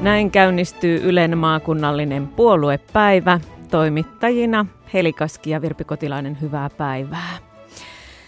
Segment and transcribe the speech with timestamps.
[0.00, 3.40] Näin käynnistyy Ylen maakunnallinen puoluepäivä.
[3.70, 7.38] Toimittajina Helikaski ja Virpi Kotilainen, hyvää päivää.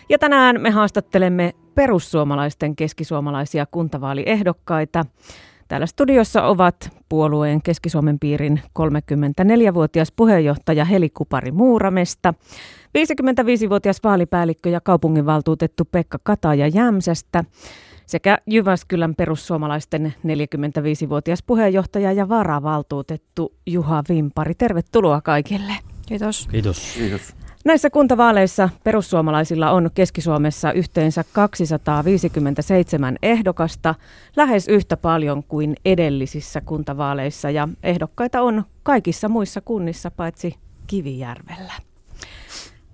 [0.09, 5.04] Ja tänään me haastattelemme perussuomalaisten keskisuomalaisia kuntavaaliehdokkaita.
[5.68, 12.34] Täällä studiossa ovat puolueen Keski-Suomen piirin 34-vuotias puheenjohtaja Heli Kupari Muuramesta,
[12.98, 17.45] 55-vuotias vaalipäällikkö ja kaupunginvaltuutettu Pekka Kataja Jämsästä
[18.11, 24.55] sekä Jyväskylän perussuomalaisten 45-vuotias puheenjohtaja ja varavaltuutettu Juha Vimpari.
[24.55, 25.73] Tervetuloa kaikille.
[26.07, 26.49] Kiitos.
[26.51, 26.95] Kiitos.
[26.95, 27.35] Kiitos.
[27.65, 33.95] Näissä kuntavaaleissa perussuomalaisilla on Keski-Suomessa yhteensä 257 ehdokasta,
[34.37, 40.55] lähes yhtä paljon kuin edellisissä kuntavaaleissa ja ehdokkaita on kaikissa muissa kunnissa paitsi
[40.87, 41.73] Kivijärvellä.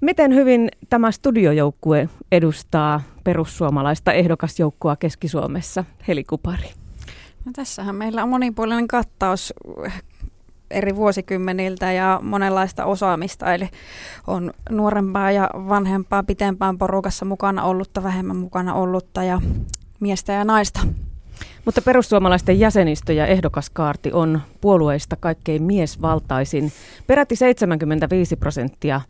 [0.01, 5.85] Miten hyvin tämä studiojoukkue edustaa perussuomalaista ehdokasjoukkoa Keski-Suomessa?
[6.09, 6.71] Heli Kupari.
[7.45, 9.55] No tässähän meillä on monipuolinen kattaus
[10.71, 13.69] eri vuosikymmeniltä ja monenlaista osaamista, eli
[14.27, 19.41] on nuorempaa ja vanhempaa pitempään porukassa mukana ollutta, vähemmän mukana ollutta ja
[20.01, 20.81] miestä ja naista.
[21.67, 26.73] Mutta perussuomalaisten jäsenistö ja ehdokaskaarti on puolueista kaikkein miesvaltaisin.
[27.07, 29.01] Peräti 75 prosenttia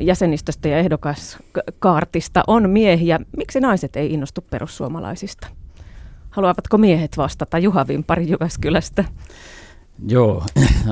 [0.00, 3.20] jäsenistöstä ja ehdokaskaartista on miehiä.
[3.36, 5.46] Miksi naiset ei innostu perussuomalaisista?
[6.30, 7.58] Haluavatko miehet vastata?
[7.58, 9.04] Juha Vimpari Jyväskylästä.
[10.08, 10.44] Joo,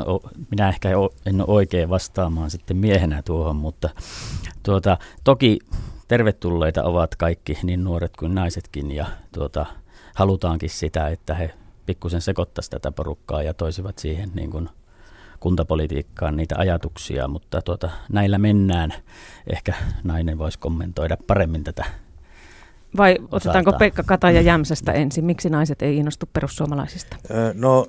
[0.51, 0.89] minä ehkä
[1.27, 3.89] en ole oikein vastaamaan sitten miehenä tuohon, mutta
[4.63, 5.59] tuota, toki
[6.09, 9.67] tervetulleita ovat kaikki, niin nuoret kuin naisetkin, ja tuota,
[10.21, 11.51] halutaankin sitä, että he
[11.87, 14.69] pikkusen sekoittaisivat tätä porukkaa ja toisivat siihen niin kuin
[15.41, 18.95] kuntapolitiikkaan niitä ajatuksia, mutta tuota, näillä mennään.
[19.47, 21.85] Ehkä nainen voisi kommentoida paremmin tätä
[22.97, 25.25] vai otetaanko Pekka Kataja Jämsästä ensin?
[25.25, 27.17] Miksi naiset ei innostu perussuomalaisista?
[27.55, 27.87] No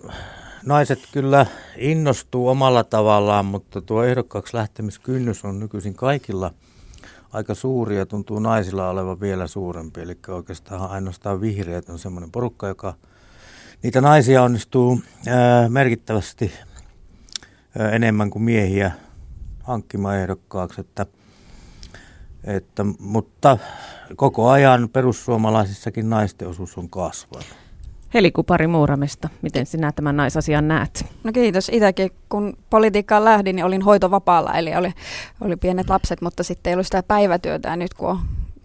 [0.65, 1.45] naiset kyllä
[1.77, 6.51] innostuu omalla tavallaan, mutta tuo ehdokkaaksi lähtemiskynnys on nykyisin kaikilla
[7.33, 10.01] aika suuri ja tuntuu naisilla olevan vielä suurempi.
[10.01, 12.93] Eli oikeastaan ainoastaan vihreät on semmoinen porukka, joka
[13.83, 16.51] niitä naisia onnistuu ää, merkittävästi
[17.79, 18.91] ää, enemmän kuin miehiä
[19.63, 20.81] hankkimaan ehdokkaaksi.
[20.81, 21.05] Että,
[22.43, 23.57] että, mutta
[24.15, 27.60] koko ajan perussuomalaisissakin naisten osuus on kasvanut.
[28.13, 31.05] Heli Kupari Muuramesta, miten sinä tämän naisasian näet?
[31.23, 31.69] No kiitos.
[31.73, 34.93] Itsekin kun politiikkaan lähdin, niin olin hoitovapaalla, eli oli,
[35.41, 37.69] oli pienet lapset, mutta sitten ei ollut sitä päivätyötä.
[37.69, 38.19] Ja nyt kun on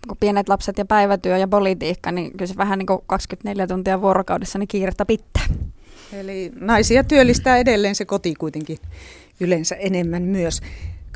[0.09, 4.01] kun pienet lapset ja päivätyö ja politiikka, niin kyllä se vähän niin kuin 24 tuntia
[4.01, 5.47] vuorokaudessa niin kiirettä pitää.
[6.13, 8.79] Eli naisia työllistää edelleen se koti kuitenkin
[9.41, 10.61] yleensä enemmän myös.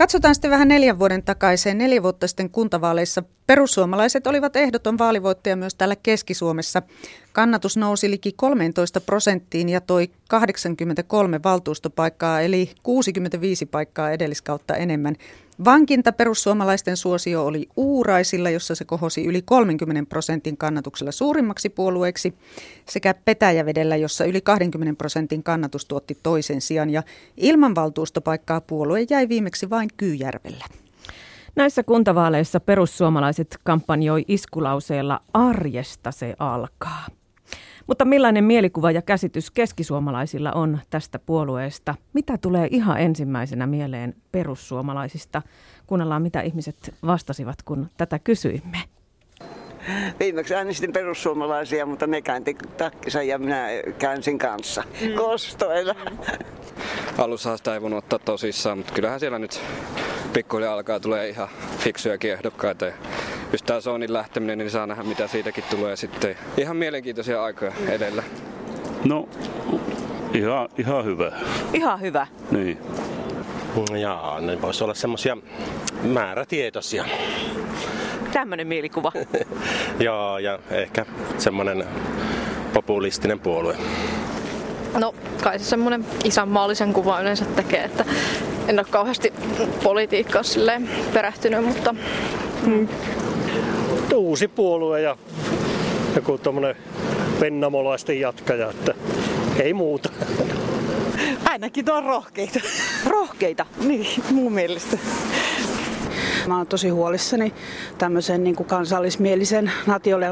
[0.00, 1.78] Katsotaan sitten vähän neljän vuoden takaiseen.
[1.78, 6.82] Neljä vuotta sitten kuntavaaleissa perussuomalaiset olivat ehdoton vaalivoittaja myös täällä Keski-Suomessa.
[7.32, 15.16] Kannatus nousi liki 13 prosenttiin ja toi 83 valtuustopaikkaa eli 65 paikkaa edelliskautta enemmän.
[15.64, 22.34] Vankinta perussuomalaisten suosio oli Uuraisilla, jossa se kohosi yli 30 prosentin kannatuksella suurimmaksi puolueeksi,
[22.88, 27.02] sekä Petäjävedellä, jossa yli 20 prosentin kannatus tuotti toisen sijaan, ja
[27.36, 30.64] ilman valtuustopaikkaa puolue jäi viimeksi vain Kyyjärvellä.
[31.56, 37.19] Näissä kuntavaaleissa perussuomalaiset kampanjoi iskulauseella arjesta se alkaa.
[37.90, 41.94] Mutta millainen mielikuva ja käsitys keskisuomalaisilla on tästä puolueesta?
[42.12, 45.42] Mitä tulee ihan ensimmäisenä mieleen perussuomalaisista?
[45.86, 48.78] Kuunnellaan, mitä ihmiset vastasivat, kun tätä kysyimme.
[50.20, 53.66] Viimeksi äänestin perussuomalaisia, mutta ne käänti takkinsa ja minä
[53.98, 55.14] käänsin kanssa mm.
[55.14, 55.94] kostoilla.
[57.18, 59.60] Alussa sitä ei voinut ottaa tosissaan, mutta kyllähän siellä nyt
[60.32, 62.86] pikkuhiljaa alkaa tulee ihan fiksuja ehdokkaita.
[62.86, 62.92] Ja
[63.52, 66.36] just tää Sonin lähteminen, niin saa nähdä mitä siitäkin tulee sitten.
[66.56, 68.22] Ihan mielenkiintoisia aikoja edellä.
[69.04, 69.28] No,
[70.34, 71.32] ihan, ihan hyvä.
[71.72, 72.26] Ihan hyvä?
[72.50, 72.78] Niin.
[74.00, 75.36] Jaa, ne voisi olla semmosia
[76.02, 77.04] määrätietoisia.
[78.32, 79.12] Tämmöinen mielikuva.
[80.00, 81.06] Joo, ja ehkä
[81.38, 81.84] semmoinen
[82.72, 83.76] populistinen puolue.
[84.98, 88.04] No, kai se semmoinen isänmaallisen kuva yleensä tekee, että
[88.68, 89.32] en ole kauheasti
[89.82, 91.94] politiikkaa silleen perehtynyt, mutta...
[92.66, 92.88] Mm.
[94.16, 95.16] Uusi puolue ja
[96.16, 96.76] joku tommonen
[97.40, 98.94] vennamolaisten jatkaja, että
[99.58, 100.10] ei muuta.
[101.44, 102.60] Ainakin on rohkeita.
[103.06, 103.66] Rohkeita?
[103.84, 104.98] Niin, mun mielestä.
[106.50, 107.54] Mä oon tosi huolissani
[107.98, 109.72] tämmöisen niin kuin kansallismielisen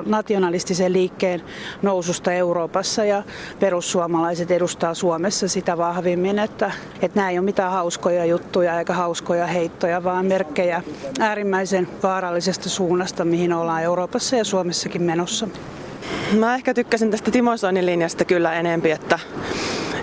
[0.06, 1.42] nationalistisen liikkeen
[1.82, 3.22] noususta Euroopassa ja
[3.60, 6.72] perussuomalaiset edustaa Suomessa sitä vahvimmin, että,
[7.02, 10.82] että nämä ei ole mitään hauskoja juttuja eikä hauskoja heittoja, vaan merkkejä
[11.20, 15.48] äärimmäisen vaarallisesta suunnasta, mihin ollaan Euroopassa ja Suomessakin menossa.
[16.32, 19.18] Mä ehkä tykkäsin tästä Timo Soinin linjasta kyllä enempi, että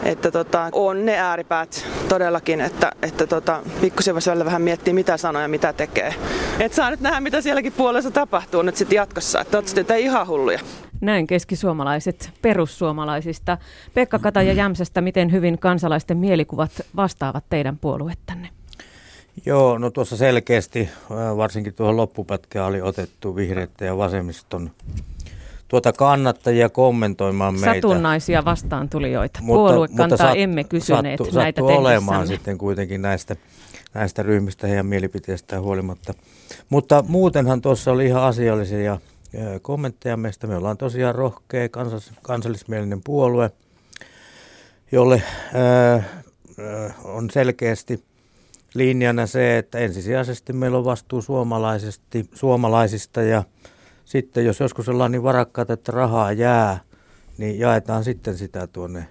[0.03, 5.47] että tota, on ne ääripäät todellakin, että, että tota, pikkusen voisi vähän miettiä mitä sanoja,
[5.47, 6.13] mitä tekee.
[6.59, 10.59] Et saa nyt nähdä, mitä sielläkin puolessa tapahtuu nyt sitten jatkossa, että olette ihan hulluja.
[11.01, 13.57] Näin keskisuomalaiset perussuomalaisista.
[13.93, 18.49] Pekka Kataja Jämsästä, miten hyvin kansalaisten mielikuvat vastaavat teidän puoluettanne?
[19.45, 20.89] Joo, no tuossa selkeästi,
[21.37, 24.71] varsinkin tuohon loppupätkään oli otettu vihreitä ja vasemmiston
[25.67, 27.73] tuota kannattajia kommentoimaan meitä.
[27.73, 28.43] Satunnaisia.
[29.45, 33.35] Puoluekantaa mutta sat, emme kysyneet sattu, näitä sattu olemaan sitten kuitenkin näistä,
[33.93, 36.13] näistä ryhmistä heidän mielipiteistään huolimatta.
[36.69, 38.99] Mutta muutenhan tuossa oli ihan asiallisia
[39.61, 40.47] kommentteja meistä.
[40.47, 43.51] Me ollaan tosiaan rohkea kansallis, kansallismielinen puolue,
[44.91, 45.23] jolle
[45.53, 46.03] ää,
[47.03, 48.03] on selkeästi
[48.73, 53.43] linjana se, että ensisijaisesti meillä on vastuu suomalaisesti, suomalaisista ja
[54.05, 56.79] sitten jos joskus ollaan niin varakkaat, että rahaa jää,
[57.37, 59.07] niin jaetaan sitten sitä tuonne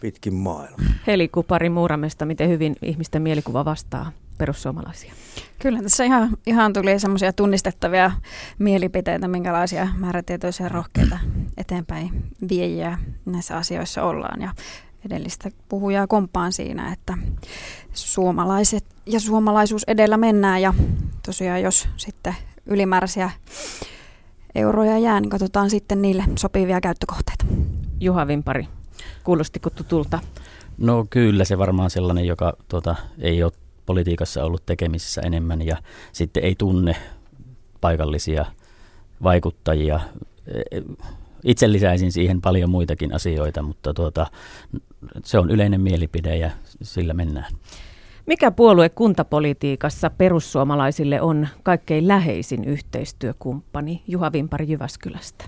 [0.00, 0.86] pitkin maailmaa.
[1.06, 5.12] Heli Kupari Muuramesta, miten hyvin ihmisten mielikuva vastaa perussuomalaisia?
[5.58, 8.10] Kyllä tässä ihan, ihan tuli semmoisia tunnistettavia
[8.58, 11.18] mielipiteitä, minkälaisia määrätietoisia rohkeita
[11.56, 12.10] eteenpäin
[12.48, 14.42] viejiä näissä asioissa ollaan.
[14.42, 14.50] Ja
[15.06, 17.18] edellistä puhujaa kompaan siinä, että
[17.92, 20.74] suomalaiset ja suomalaisuus edellä mennään ja
[21.26, 22.36] tosiaan jos sitten
[22.66, 23.30] ylimääräisiä
[24.54, 27.44] euroja jää, niin katsotaan sitten niille sopivia käyttökohteita.
[28.00, 28.68] Juha Vimpari,
[29.24, 30.18] kuulostiko tutulta?
[30.78, 33.52] No kyllä se varmaan sellainen, joka tuota, ei ole
[33.86, 35.76] politiikassa ollut tekemisissä enemmän ja
[36.12, 36.96] sitten ei tunne
[37.80, 38.46] paikallisia
[39.22, 40.00] vaikuttajia.
[41.44, 44.26] Itse lisäisin siihen paljon muitakin asioita, mutta tuota,
[45.24, 46.50] se on yleinen mielipide ja
[46.82, 47.52] sillä mennään.
[48.26, 55.44] Mikä puolue kuntapolitiikassa perussuomalaisille on kaikkein läheisin yhteistyökumppani Juha Vimpari Jyväskylästä?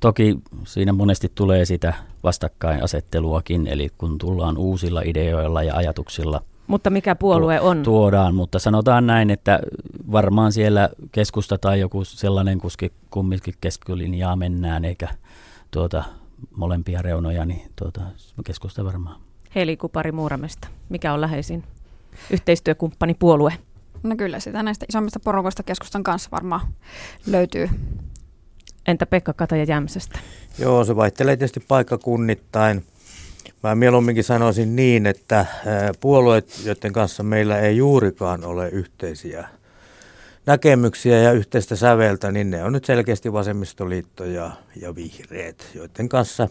[0.00, 7.14] Toki siinä monesti tulee sitä vastakkainasetteluakin, eli kun tullaan uusilla ideoilla ja ajatuksilla– mutta mikä
[7.14, 7.82] puolue on?
[7.82, 9.60] Tuodaan, mutta sanotaan näin, että
[10.12, 15.08] varmaan siellä keskusta tai joku sellainen kuski kumminkin keskilinjaa mennään, eikä
[15.70, 16.04] tuota,
[16.56, 18.00] molempia reunoja, niin tuota,
[18.44, 19.25] keskusta varmaan.
[19.56, 21.64] Heli Kupari Muuramesta, mikä on läheisin
[22.30, 23.52] yhteistyökumppani puolue?
[24.02, 26.60] No kyllä sitä näistä isommista porukoista keskustan kanssa varmaan
[27.26, 27.68] löytyy.
[28.88, 30.18] Entä Pekka Kataja Jämsästä?
[30.58, 32.84] Joo, se vaihtelee tietysti paikkakunnittain.
[33.62, 35.46] Mä mieluumminkin sanoisin niin, että
[36.00, 39.48] puolueet, joiden kanssa meillä ei juurikaan ole yhteisiä
[40.46, 44.50] näkemyksiä ja yhteistä säveltä, niin ne on nyt selkeästi vasemmistoliitto ja,
[44.80, 46.48] ja vihreät, joiden kanssa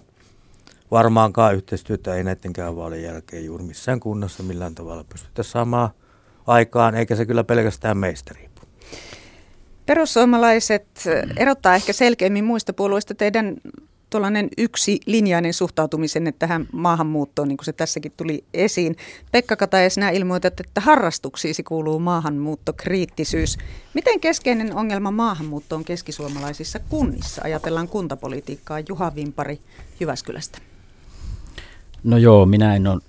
[0.92, 5.90] varmaankaan yhteistyötä ei näidenkään vaalien jälkeen juuri missään kunnassa millään tavalla pystytä saamaan
[6.48, 8.62] aikaan, eikä se kyllä pelkästään meistä riipu.
[9.86, 10.88] Perussuomalaiset
[11.38, 13.56] erottaa ehkä selkeämmin muista puolueista teidän
[14.10, 18.96] tuollainen yksi linjainen suhtautumisen tähän maahanmuuttoon, niin kuin se tässäkin tuli esiin.
[19.32, 23.58] Pekka Kataja, sinä ilmoitat, että harrastuksiisi kuuluu maahanmuuttokriittisyys.
[23.94, 27.42] Miten keskeinen ongelma maahanmuutto on keskisuomalaisissa kunnissa?
[27.46, 28.80] Ajatellaan kuntapolitiikkaa.
[28.90, 29.60] Juha Vimpari
[30.00, 30.58] Jyväskylästä.
[32.06, 33.02] No joo, minä en ole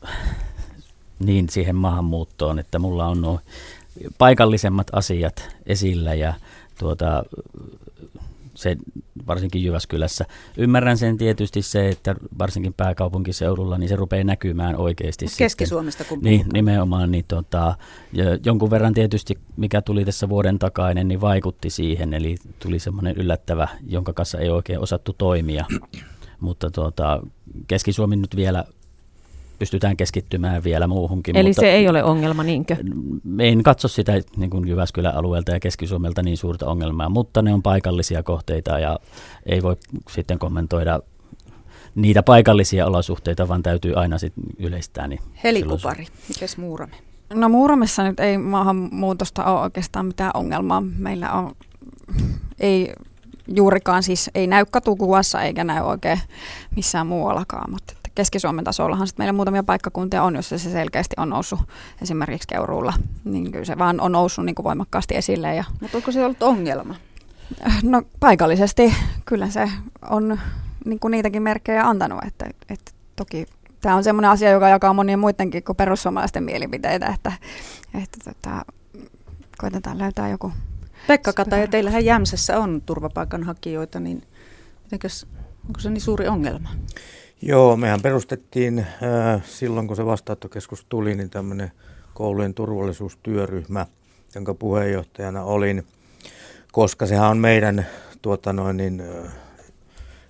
[1.18, 3.40] niin siihen maahanmuuttoon, että mulla on nuo
[4.18, 6.34] paikallisemmat asiat esillä ja
[6.78, 7.24] tuota,
[8.54, 8.76] se
[9.26, 10.24] varsinkin Jyväskylässä.
[10.56, 15.26] Ymmärrän sen tietysti se, että varsinkin pääkaupunkiseudulla, niin se rupeaa näkymään oikeasti.
[15.38, 17.10] Keski-Suomesta kun Niin, nimenomaan.
[17.10, 17.76] Niin tota,
[18.12, 22.14] ja jonkun verran tietysti, mikä tuli tässä vuoden takainen, niin vaikutti siihen.
[22.14, 25.64] Eli tuli semmoinen yllättävä, jonka kanssa ei oikein osattu toimia.
[26.40, 27.22] Mutta tuota,
[27.66, 28.64] Keski-Suomi nyt vielä
[29.58, 31.36] pystytään keskittymään vielä muuhunkin.
[31.36, 32.76] Eli mutta se ei ole ongelma niinkö?
[33.38, 37.62] En katso sitä niin kuin Jyväskylän alueelta ja Keski-Suomelta niin suurta ongelmaa, mutta ne on
[37.62, 38.98] paikallisia kohteita ja
[39.46, 39.76] ei voi
[40.10, 41.00] sitten kommentoida
[41.94, 45.08] niitä paikallisia olosuhteita, vaan täytyy aina sitten yleistää.
[45.08, 46.96] Niin Heli Kupari, mikäs Muurame?
[47.34, 50.80] No Muuramessa nyt ei maahanmuutosta ole oikeastaan mitään ongelmaa.
[50.80, 51.52] Meillä on,
[52.60, 52.92] ei
[53.48, 56.20] juurikaan siis, ei näy katukuvassa eikä näy oikein
[56.76, 61.60] missään muuallakaan, mutta Keski-Suomen tasollahan sitten meillä muutamia paikkakuntia on, joissa se selkeästi on noussut
[62.02, 62.92] esimerkiksi Keuruulla.
[63.24, 65.54] Niin kyllä se vaan on noussut niin kuin voimakkaasti esille.
[65.54, 66.94] Ja Mutta onko se ollut ongelma?
[67.82, 68.94] No paikallisesti
[69.24, 69.70] kyllä se
[70.10, 70.38] on
[70.84, 73.46] niin kuin niitäkin merkkejä antanut, että, että toki
[73.80, 77.32] tämä on semmoinen asia, joka jakaa monien muidenkin kuin perussuomalaisten mielipiteitä, että,
[77.94, 78.64] että tota,
[79.58, 80.52] koitetaan löytää joku.
[81.06, 84.22] Pekka Kataja, teillähän Jämsässä on turvapaikanhakijoita, niin
[84.82, 85.26] mitenkäs,
[85.66, 86.68] onko se niin suuri ongelma?
[87.42, 91.72] Joo, mehän perustettiin äh, silloin, kun se vastaanottokeskus tuli, niin tämmöinen
[92.14, 93.86] koulujen turvallisuustyöryhmä,
[94.34, 95.86] jonka puheenjohtajana olin,
[96.72, 97.86] koska sehän on meidän
[98.22, 99.32] tuota noin, niin, äh,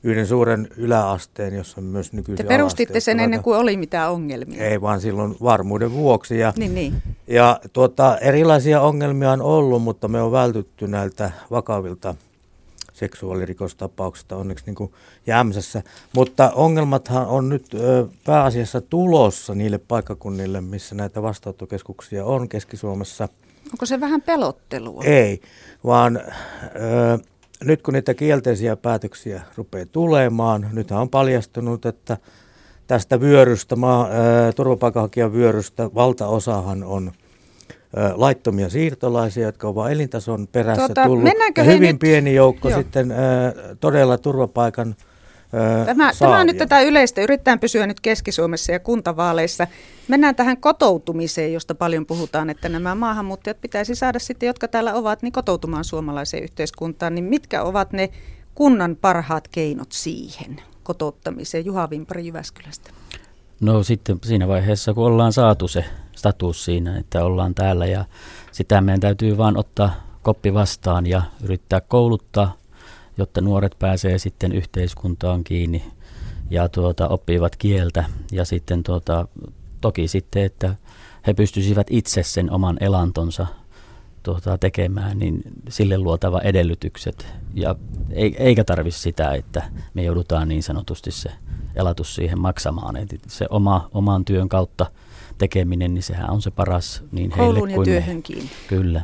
[0.02, 4.64] yhden suuren yläasteen, jossa myös nykyisiä Te perustitte sen ennen kuin oli mitään ongelmia.
[4.64, 6.38] Ei vaan silloin varmuuden vuoksi.
[6.38, 7.02] Ja, Niin, niin.
[7.26, 12.14] ja tuota, erilaisia ongelmia on ollut, mutta me on vältytty näiltä vakavilta
[12.96, 14.92] seksuaalirikostapauksista onneksi niin kuin
[15.26, 15.82] Jämsässä.
[16.14, 23.28] Mutta ongelmathan on nyt ö, pääasiassa tulossa niille paikkakunnille, missä näitä vastaanottokeskuksia on Keski-Suomessa.
[23.72, 25.02] Onko se vähän pelottelua?
[25.04, 25.40] Ei,
[25.84, 27.18] vaan ö,
[27.64, 32.16] nyt kun niitä kielteisiä päätöksiä rupeaa tulemaan, nythän on paljastunut, että
[32.86, 37.12] tästä vyörystä, maa, ö, turvapaikanhakijan vyörystä, valtaosahan on
[38.14, 41.30] laittomia siirtolaisia, jotka ovat elintason perässä Tuota, tullut.
[41.56, 42.78] Ja hyvin nyt- pieni joukko Joo.
[42.78, 43.14] sitten
[43.80, 44.96] todella turvapaikan
[45.86, 46.32] Tämä, saavia.
[46.32, 47.20] tämä on nyt tätä yleistä.
[47.20, 49.66] Yritetään pysyä nyt Keski-Suomessa ja kuntavaaleissa.
[50.08, 55.22] Mennään tähän kotoutumiseen, josta paljon puhutaan, että nämä maahanmuuttajat pitäisi saada sitten, jotka täällä ovat,
[55.22, 57.14] niin kotoutumaan suomalaiseen yhteiskuntaan.
[57.14, 58.08] Niin mitkä ovat ne
[58.54, 61.66] kunnan parhaat keinot siihen kotouttamiseen?
[61.66, 62.90] Juha Vimpari Jyväskylästä.
[63.60, 65.84] No sitten siinä vaiheessa, kun ollaan saatu se
[66.16, 68.04] status siinä, että ollaan täällä ja
[68.52, 72.56] sitä meidän täytyy vaan ottaa koppi vastaan ja yrittää kouluttaa,
[73.18, 75.84] jotta nuoret pääsee sitten yhteiskuntaan kiinni
[76.50, 78.04] ja tuota, oppivat kieltä.
[78.32, 79.28] Ja sitten tuota,
[79.80, 80.74] toki sitten, että
[81.26, 83.46] he pystyisivät itse sen oman elantonsa
[84.26, 87.26] tuota, tekemään, niin sille luotava edellytykset.
[87.54, 87.74] Ja
[88.10, 89.62] ei- eikä tarvitse sitä, että
[89.94, 91.30] me joudutaan niin sanotusti se
[91.76, 92.96] elatus siihen maksamaan.
[92.96, 94.86] Et se oma, oman työn kautta
[95.38, 98.22] tekeminen, niin sehän on se paras niin heille Kouluun ja kuin työhön meille.
[98.22, 98.50] kiinni.
[98.68, 99.02] Kyllä.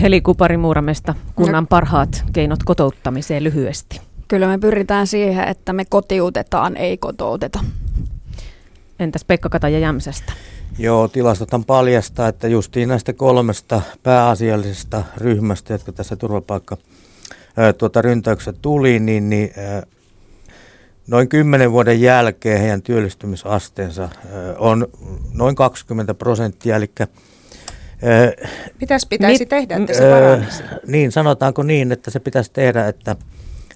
[0.00, 4.00] Heli Kupari Muuramesta, kunnan parhaat keinot kotouttamiseen lyhyesti.
[4.28, 7.64] Kyllä me pyritään siihen, että me kotiutetaan, ei kotouteta.
[8.98, 10.32] Entäs Pekka Kataja Jämsästä?
[10.78, 16.76] Joo, tilastothan paljastaa, että justiin näistä kolmesta pääasiallisesta ryhmästä, jotka tässä turvapaikka
[17.56, 19.82] ää, tuota, ryntäyksessä tuli, niin, niin ää,
[21.06, 24.10] noin kymmenen vuoden jälkeen heidän työllistymisasteensa ää,
[24.58, 24.86] on
[25.32, 26.90] noin 20 prosenttia, eli
[28.80, 30.62] Mitäs pitäisi Mit- tehdä, että se paranisi?
[30.86, 33.16] Niin, sanotaanko niin, että se pitäisi tehdä, että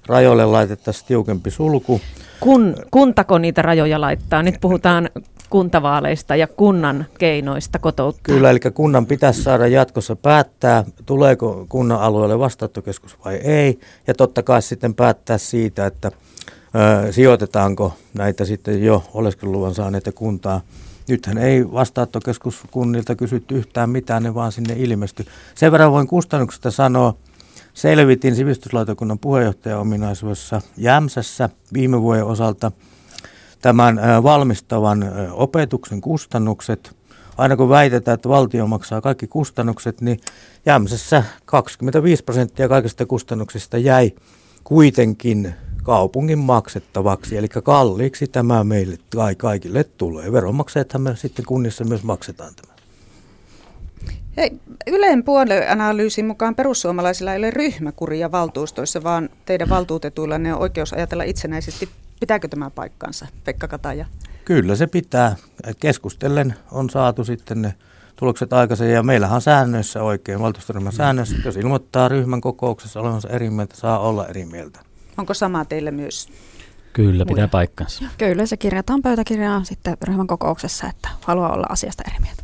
[0.07, 2.01] rajoille laitettaisiin tiukempi sulku.
[2.41, 4.43] Kun, kuntako niitä rajoja laittaa?
[4.43, 5.11] Nyt puhutaan
[5.51, 8.35] kuntavaaleista ja kunnan keinoista kotouttaa.
[8.35, 13.79] Kyllä, eli kunnan pitäisi saada jatkossa päättää, tuleeko kunnan alueelle vastaanottokeskus vai ei.
[14.07, 16.11] Ja totta kai sitten päättää siitä, että
[17.09, 20.61] ö, sijoitetaanko näitä sitten jo oleskeluluvan saaneita kuntaa.
[21.09, 25.27] Nythän ei vastaanottokeskus kunnilta kysytty yhtään mitään, ne vaan sinne ilmestyi.
[25.55, 27.15] Sen verran voin kustannuksista sanoa,
[27.75, 32.73] selvitin sivistyslautakunnan puheenjohtajan ominaisuudessa Jämsässä viime vuoden osalta
[33.63, 36.97] tämän valmistavan opetuksen kustannukset.
[37.39, 40.21] Aina kun väitetään, että valtio maksaa kaikki kustannukset, niin
[40.67, 44.13] Jämsässä 25 prosenttia kaikista kustannuksista jäi
[44.65, 50.33] kuitenkin kaupungin maksettavaksi, eli kalliiksi tämä meille kai kaikille tulee.
[50.33, 52.75] Veronmaksajathan me sitten kunnissa myös maksetaan tämä.
[54.37, 54.53] Hei,
[54.87, 61.25] Ylen puolueanalyysin mukaan perussuomalaisilla ei ole ryhmäkuria valtuustoissa, vaan teidän valtuutetuilla ne on oikeus ajatella
[61.25, 61.89] itsenäisesti.
[62.21, 64.07] Pitääkö tämä paikkansa, Pekka Kataja?
[64.45, 65.37] Kyllä se pitää.
[65.81, 67.75] Keskustellen on saatu sitten ne
[68.17, 73.51] tulokset aikaisemmin ja meillähän on säännöissä oikein, valtuustoryhmän säännöissä, jos ilmoittaa ryhmän kokouksessa olevansa eri
[73.51, 74.81] mieltä, saa olla eri mieltä.
[75.19, 76.29] Onko sama teille myös?
[76.93, 77.49] Kyllä, pitää Muja.
[77.49, 78.05] paikkansa.
[78.19, 82.43] Kyllä se kirjataan pöytäkirjaan sitten ryhmän kokouksessa, että haluaa olla asiasta eri mieltä.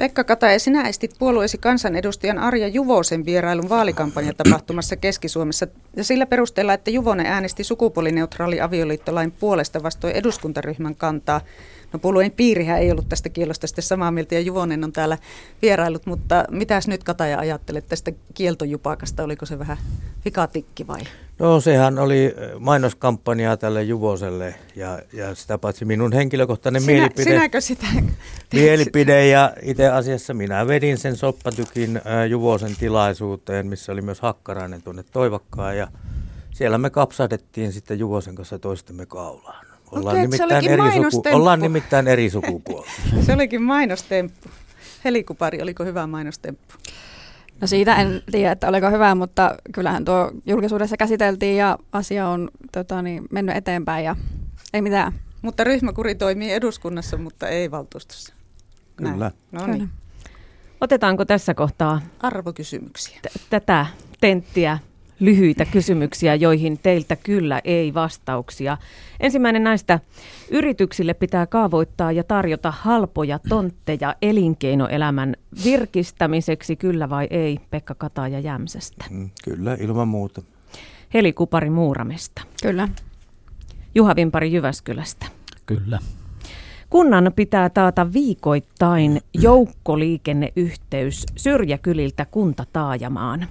[0.00, 5.66] Pekka Kataja, sinä estit puolueesi kansanedustajan Arja Juvosen vierailun vaalikampanjatapahtumassa Keski-Suomessa
[5.96, 11.40] ja sillä perusteella, että Juvonen äänesti sukupuolineutraali avioliittolain puolesta vastoin eduskuntaryhmän kantaa.
[11.92, 15.18] No puolueen piirihän ei ollut tästä kielosta sitten samaa mieltä ja Juvonen on täällä
[15.62, 19.22] vierailut, mutta mitäs nyt Kataja ajattelet tästä kieltojupakasta?
[19.24, 19.76] Oliko se vähän
[20.24, 21.00] vikatikki vai?
[21.38, 27.30] No sehän oli mainoskampanjaa tälle Juvoselle ja, ja sitä paitsi minun henkilökohtainen Sinä, mielipide.
[27.30, 27.86] sinäkö sitä?
[28.52, 34.82] Mielipide ja itse asiassa minä vedin sen soppatykin ä, Juvosen tilaisuuteen, missä oli myös Hakkarainen
[34.82, 35.88] tuonne Toivakkaan ja
[36.50, 39.69] siellä me kapsahdettiin sitten Juvosen kanssa toistemme kaulaan.
[39.92, 42.90] Ollaan, Okei, se nimittäin eri, suku, ollaan nimittäin eri sukupuolta.
[43.26, 44.48] Se olikin mainostemppu.
[45.04, 46.74] Helikupari, oliko hyvä mainostemppu?
[47.60, 52.50] No siitä en tiedä, että oliko hyvä, mutta kyllähän tuo julkisuudessa käsiteltiin ja asia on
[52.72, 54.16] tota, niin, mennyt eteenpäin ja
[54.74, 55.12] ei mitään.
[55.42, 58.34] Mutta ryhmäkuri toimii eduskunnassa, mutta ei valtuustossa.
[59.00, 59.14] Näin.
[59.14, 59.30] Kyllä.
[59.52, 59.88] No niin.
[60.80, 63.20] Otetaanko tässä kohtaa Arvokysymyksiä.
[63.22, 63.86] t- tätä
[64.20, 64.78] tenttiä
[65.20, 68.78] lyhyitä kysymyksiä, joihin teiltä kyllä ei vastauksia.
[69.20, 70.00] Ensimmäinen näistä.
[70.50, 79.04] Yrityksille pitää kaavoittaa ja tarjota halpoja tontteja elinkeinoelämän virkistämiseksi, kyllä vai ei, Pekka Kataja Jämsästä.
[79.10, 80.42] Mm, Kyllä, ilman muuta.
[81.14, 82.42] Heli Kupari Muuramesta.
[82.62, 82.88] Kyllä.
[83.94, 85.26] Juha Vimpari Jyväskylästä.
[85.66, 85.98] Kyllä.
[86.90, 93.46] Kunnan pitää taata viikoittain joukkoliikenneyhteys syrjäkyliltä kuntataajamaan.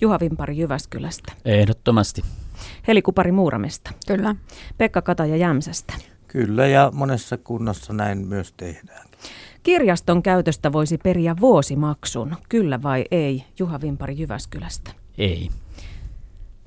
[0.00, 1.32] Juha Vimpari Jyväskylästä.
[1.44, 2.22] Ehdottomasti.
[2.88, 3.90] Heli Kupari Muuramesta.
[4.06, 4.34] Kyllä.
[4.78, 5.94] Pekka Kataja Jämsästä.
[6.28, 9.06] Kyllä, ja monessa kunnassa näin myös tehdään.
[9.62, 14.90] Kirjaston käytöstä voisi periä vuosimaksun, kyllä vai ei, Juha Vimpari Jyväskylästä.
[15.18, 15.50] Ei.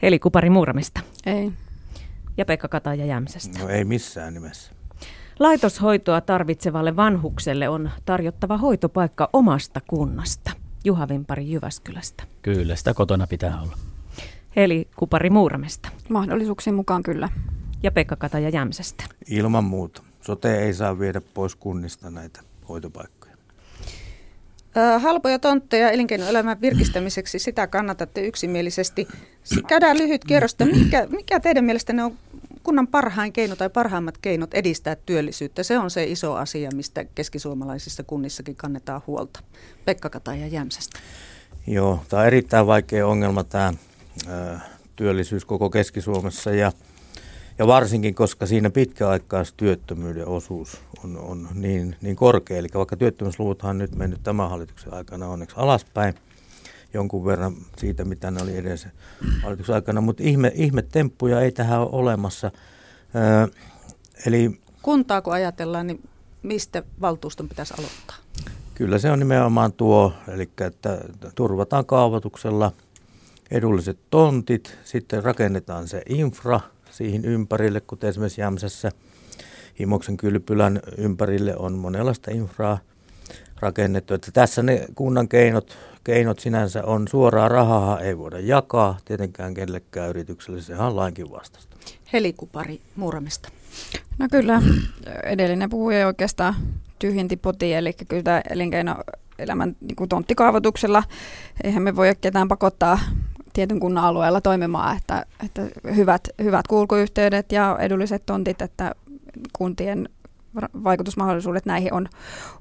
[0.01, 1.01] Heli Kupari Muuramesta.
[1.25, 1.51] Ei.
[2.37, 3.59] Ja Pekka Kataja Jämsästä.
[3.59, 4.71] No ei missään nimessä.
[5.39, 10.51] Laitoshoitoa tarvitsevalle vanhukselle on tarjottava hoitopaikka omasta kunnasta.
[10.83, 12.23] Juha Vimpari Jyväskylästä.
[12.41, 13.77] Kyllä, sitä kotona pitää olla.
[14.55, 15.89] Heli Kupari Muuramesta.
[16.09, 17.29] Mahdollisuuksien mukaan kyllä.
[17.83, 19.03] Ja Pekka Kataja Jämsästä.
[19.27, 20.03] Ilman muuta.
[20.21, 23.33] Sote ei saa viedä pois kunnista näitä hoitopaikkoja.
[24.99, 29.07] Halpoja tontteja elinkeinoelämän virkistämiseksi, sitä kannatatte yksimielisesti.
[29.67, 30.55] Käydään lyhyt kierros.
[30.83, 32.17] Mikä, mikä teidän mielestänne on
[32.63, 35.63] kunnan parhain keino tai parhaimmat keinot edistää työllisyyttä?
[35.63, 39.39] Se on se iso asia, mistä keskisuomalaisissa kunnissakin kannetaan huolta.
[39.85, 40.99] Pekka Kataja Jämsästä.
[41.67, 43.73] Joo, tämä on erittäin vaikea ongelma tämä
[44.95, 46.71] työllisyys koko Keski-Suomessa ja,
[47.57, 52.57] ja varsinkin, koska siinä pitkäaikaistyöttömyyden osuus on, on niin, niin korkea.
[52.57, 56.13] Eli vaikka työttömyysluvuthan nyt mennyt tämän hallituksen aikana onneksi alaspäin
[56.93, 58.91] jonkun verran siitä, mitä ne oli edellisen
[59.43, 62.51] hallituksen aikana, mutta ihme, ihme temppuja ei tähän ole olemassa.
[63.13, 63.47] Ää,
[64.25, 66.09] eli Kuntaa kun ajatellaan, niin
[66.43, 68.15] mistä valtuuston pitäisi aloittaa?
[68.75, 71.01] Kyllä se on nimenomaan tuo, eli että
[71.35, 72.71] turvataan kaavoituksella
[73.51, 76.59] edulliset tontit, sitten rakennetaan se infra
[76.91, 78.91] siihen ympärille, kuten esimerkiksi Jämsässä
[79.79, 82.77] Himoksen kylpylän ympärille on monenlaista infraa
[83.63, 84.13] rakennettu.
[84.13, 90.09] Että tässä ne kunnan keinot, keinot sinänsä on suoraa rahaa, ei voida jakaa tietenkään kenellekään
[90.09, 91.77] yritykselle, sehän on lainkin vastasta.
[92.13, 93.49] Helikupari Muuramesta.
[94.19, 94.61] No kyllä,
[95.23, 96.55] edellinen puhuja oikeastaan
[96.99, 101.03] tyhjenti poti, eli kyllä tämä elinkeinoelämän niin kuin tonttikaavoituksella,
[101.63, 102.99] eihän me voi ketään pakottaa
[103.53, 105.61] tietyn kunnan alueella toimimaan, että, että
[105.95, 108.95] hyvät, hyvät kulkuyhteydet ja edulliset tontit, että
[109.53, 110.09] kuntien
[110.83, 112.09] vaikutusmahdollisuudet näihin on,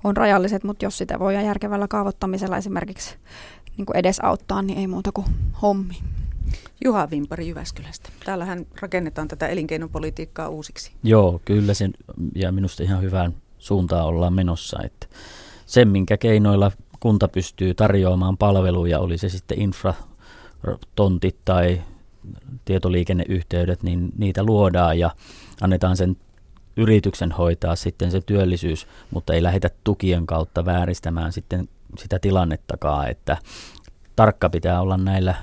[0.05, 3.17] on rajalliset, mutta jos sitä voi järkevällä kaavoittamisella esimerkiksi
[3.77, 5.27] niin kuin edesauttaa, niin ei muuta kuin
[5.63, 5.95] hommi.
[6.85, 8.09] Juha Vimpari Jyväskylästä.
[8.25, 10.93] Täällähän rakennetaan tätä elinkeinopolitiikkaa uusiksi.
[11.03, 11.93] Joo, kyllä sen,
[12.35, 14.79] ja minusta ihan hyvään suuntaan ollaan menossa.
[14.85, 15.07] Että
[15.67, 19.95] sen, minkä keinoilla kunta pystyy tarjoamaan palveluja, oli se sitten infra,
[20.95, 21.83] tontit tai
[22.65, 25.11] tietoliikenneyhteydet, niin niitä luodaan ja
[25.61, 26.17] annetaan sen
[26.77, 33.37] yrityksen hoitaa sitten se työllisyys, mutta ei lähdetä tukien kautta vääristämään sitten sitä tilannettakaan, että
[34.17, 35.35] tarkka pitää olla näillä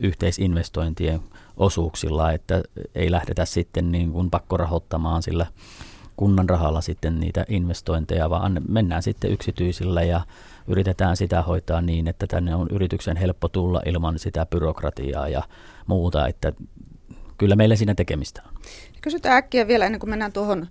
[0.00, 1.20] yhteisinvestointien
[1.56, 2.62] osuuksilla, että
[2.94, 5.46] ei lähdetä sitten niin kuin pakkorahoittamaan sillä
[6.16, 10.20] kunnan rahalla sitten niitä investointeja, vaan mennään sitten yksityisillä ja
[10.66, 15.42] yritetään sitä hoitaa niin, että tänne on yrityksen helppo tulla ilman sitä byrokratiaa ja
[15.86, 16.52] muuta, että
[17.38, 18.54] kyllä meillä siinä tekemistä on.
[19.00, 20.66] Kysytään äkkiä vielä ennen kuin mennään tuohon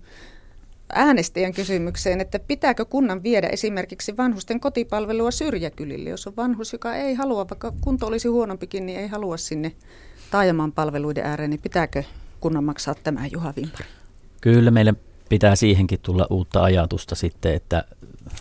[0.92, 7.14] äänestäjän kysymykseen, että pitääkö kunnan viedä esimerkiksi vanhusten kotipalvelua syrjäkylille, jos on vanhus, joka ei
[7.14, 9.72] halua, vaikka kunto olisi huonompikin, niin ei halua sinne
[10.30, 12.02] taajaman palveluiden ääreen, niin pitääkö
[12.40, 13.84] kunnan maksaa tämä Juha Vimpari?
[14.40, 14.94] Kyllä meille
[15.28, 17.84] pitää siihenkin tulla uutta ajatusta sitten, että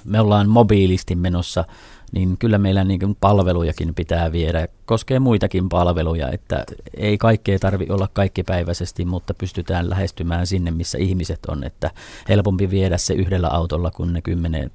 [0.05, 1.65] me ollaan mobiilisti menossa,
[2.13, 4.67] niin kyllä meillä niin palvelujakin pitää viedä.
[4.85, 6.63] Koskee muitakin palveluja, että
[6.97, 11.63] ei kaikkea tarvi olla kaikkipäiväisesti, mutta pystytään lähestymään sinne, missä ihmiset on.
[11.63, 11.91] Että
[12.29, 14.71] helpompi viedä se yhdellä autolla, kun ne kymmenen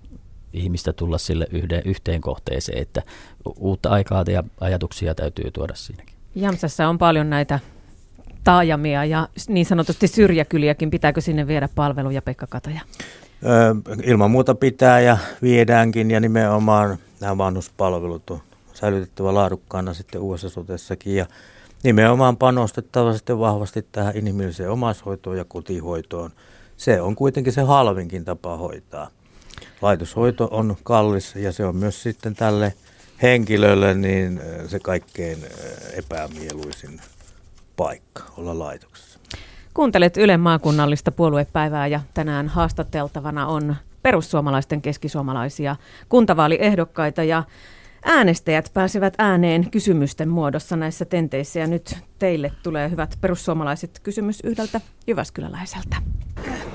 [0.52, 3.02] ihmistä tulla sille yhden, yhteen kohteeseen, että
[3.56, 6.14] uutta aikaa ja ajatuksia täytyy tuoda siinäkin.
[6.34, 7.60] Jamsassa on paljon näitä
[8.44, 10.90] taajamia ja niin sanotusti syrjäkyliäkin.
[10.90, 12.80] Pitääkö sinne viedä palveluja, Pekka Kataja?
[14.02, 18.40] ilman muuta pitää ja viedäänkin ja nimenomaan nämä vanhuspalvelut on
[18.74, 21.26] säilytettävä laadukkaana sitten uudessa sotessakin ja
[21.82, 26.30] nimenomaan panostettava sitten vahvasti tähän inhimilliseen omaishoitoon ja kotihoitoon.
[26.76, 29.10] Se on kuitenkin se halvinkin tapa hoitaa.
[29.82, 32.74] Laitoshoito on kallis ja se on myös sitten tälle
[33.22, 35.38] henkilölle niin se kaikkein
[35.92, 37.00] epämieluisin
[37.76, 39.18] paikka olla laitoksessa.
[39.74, 45.76] Kuuntelet Ylen maakunnallista puoluepäivää ja tänään haastateltavana on perussuomalaisten keskisuomalaisia
[46.08, 47.42] kuntavaaliehdokkaita ja
[48.04, 54.80] äänestäjät pääsevät ääneen kysymysten muodossa näissä tenteissä ja nyt teille tulee hyvät perussuomalaiset kysymys yhdeltä
[55.06, 55.96] Jyväskyläläiseltä.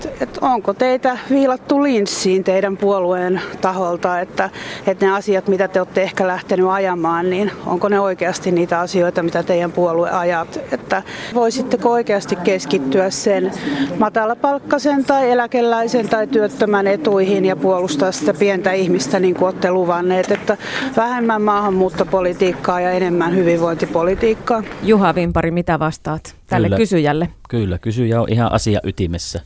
[0.05, 4.49] Että, että onko teitä viilattu linssiin teidän puolueen taholta, että,
[4.87, 9.23] että ne asiat, mitä te olette ehkä lähtenyt ajamaan, niin onko ne oikeasti niitä asioita,
[9.23, 13.51] mitä teidän puolue ajat, että voisitteko oikeasti keskittyä sen
[13.99, 20.31] matalapalkkaisen tai eläkeläisen tai työttömän etuihin ja puolustaa sitä pientä ihmistä niin kuin olette luvanneet,
[20.31, 20.57] että
[20.97, 24.63] vähemmän maahanmuuttopolitiikkaa ja enemmän hyvinvointipolitiikkaa.
[24.83, 26.77] Juha Vimpari, mitä vastaat tälle Kyllä.
[26.77, 27.29] kysyjälle?
[27.49, 29.41] Kyllä, kysyjä on ihan asia ytimessä.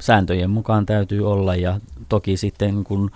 [0.00, 3.10] Sääntöjen mukaan täytyy olla ja toki sitten kun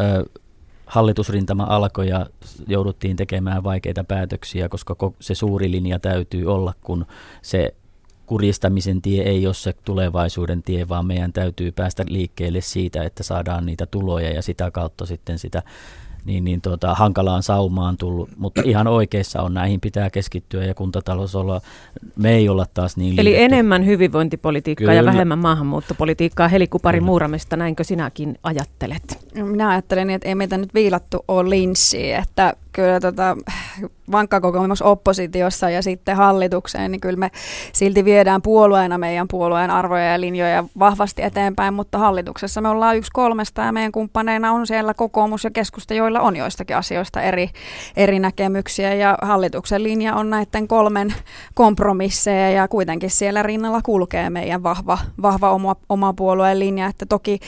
[0.00, 0.40] ö,
[0.86, 2.26] hallitusrintama alkoi ja
[2.66, 7.06] jouduttiin tekemään vaikeita päätöksiä, koska ko- se suuri linja täytyy olla, kun
[7.42, 7.74] se
[8.26, 13.66] kuristamisen tie ei ole se tulevaisuuden tie, vaan meidän täytyy päästä liikkeelle siitä, että saadaan
[13.66, 15.62] niitä tuloja ja sitä kautta sitten sitä
[16.24, 21.34] niin, niin tuota, hankalaan saumaan tullut, mutta ihan oikeassa on, näihin pitää keskittyä ja kuntatalous
[21.34, 21.60] olla,
[22.16, 23.44] me ei olla taas niin Eli liitetty.
[23.44, 25.12] enemmän hyvinvointipolitiikkaa ja Kyllä.
[25.12, 26.48] vähemmän maahanmuuttopolitiikkaa.
[26.48, 29.18] Heli Kupari Muuramesta, näinkö sinäkin ajattelet?
[29.34, 33.36] Minä ajattelen, että ei meitä nyt viilattu ole linssiin, että kyllä tota,
[34.12, 37.30] vankka kokemus oppositiossa ja sitten hallitukseen, niin kyllä me
[37.72, 43.10] silti viedään puolueena meidän puolueen arvoja ja linjoja vahvasti eteenpäin, mutta hallituksessa me ollaan yksi
[43.12, 47.50] kolmesta ja meidän kumppaneina on siellä kokoomus ja keskusta, joilla on joistakin asioista eri,
[47.96, 48.94] eri näkemyksiä.
[48.94, 51.14] Ja hallituksen linja on näiden kolmen
[51.54, 57.40] kompromisseja ja kuitenkin siellä rinnalla kulkee meidän vahva, vahva oma, oma puolueen linja, että toki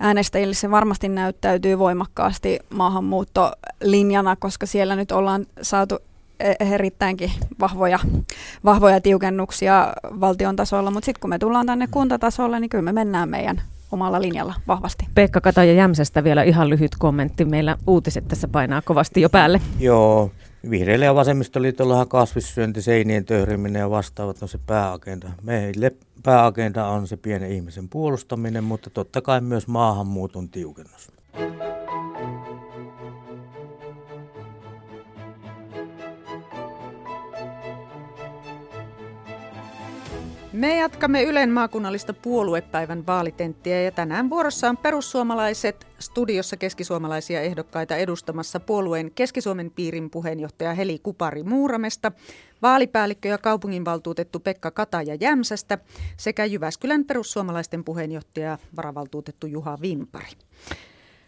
[0.00, 5.98] äänestäjille se varmasti näyttäytyy voimakkaasti maahanmuuttolinjana, koska siellä nyt ollaan saatu
[6.40, 7.30] e- erittäinkin
[7.60, 7.98] vahvoja,
[8.64, 13.28] vahvoja tiukennuksia valtion tasolla, mutta sitten kun me tullaan tänne kuntatasolle, niin kyllä me mennään
[13.28, 15.06] meidän omalla linjalla vahvasti.
[15.14, 17.44] Pekka Kataja Jämsästä vielä ihan lyhyt kommentti.
[17.44, 19.60] Meillä uutiset tässä painaa kovasti jo päälle.
[19.78, 20.30] Joo,
[20.70, 25.28] vihreille ja vasemmistoliitollahan kasvissyönti, seinien töhriminen ja vastaavat on se pääagenda.
[25.42, 31.12] Meille pääagenda on se pienen ihmisen puolustaminen, mutta totta kai myös maahanmuuton tiukennus.
[40.52, 48.60] Me jatkamme Ylen maakunnallista puoluepäivän vaalitenttiä ja tänään vuorossa on perussuomalaiset studiossa keskisuomalaisia ehdokkaita edustamassa
[48.60, 52.12] puolueen Keski-Suomen piirin puheenjohtaja Heli Kupari Muuramesta,
[52.62, 55.78] vaalipäällikkö ja kaupunginvaltuutettu Pekka Kataja Jämsästä
[56.16, 60.32] sekä Jyväskylän perussuomalaisten puheenjohtaja varavaltuutettu Juha Vimpari.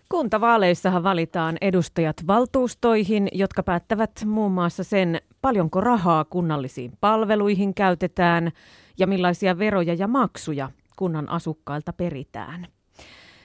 [0.09, 8.52] Kuntavaaleissahan valitaan edustajat valtuustoihin, jotka päättävät muun muassa sen, paljonko rahaa kunnallisiin palveluihin käytetään
[9.00, 12.66] ja millaisia veroja ja maksuja kunnan asukkailta peritään.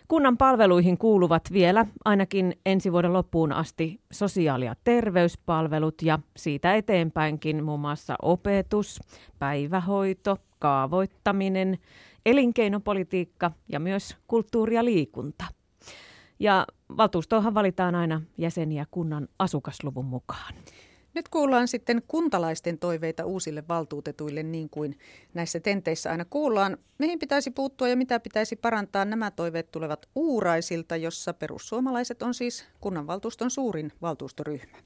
[0.07, 7.63] Kunnan palveluihin kuuluvat vielä ainakin ensi vuoden loppuun asti sosiaali- ja terveyspalvelut ja siitä eteenpäinkin
[7.63, 8.99] muun muassa opetus,
[9.39, 11.77] päivähoito, kaavoittaminen,
[12.25, 15.45] elinkeinopolitiikka ja myös kulttuuri ja liikunta.
[16.39, 20.53] Ja valtuustoonhan valitaan aina jäseniä kunnan asukasluvun mukaan.
[21.15, 24.99] Nyt kuullaan sitten kuntalaisten toiveita uusille valtuutetuille, niin kuin
[25.33, 26.77] näissä tenteissä aina kuullaan.
[26.97, 29.05] Mihin pitäisi puuttua ja mitä pitäisi parantaa?
[29.05, 34.77] Nämä toiveet tulevat Uuraisilta, jossa perussuomalaiset on siis kunnanvaltuuston suurin valtuustoryhmä.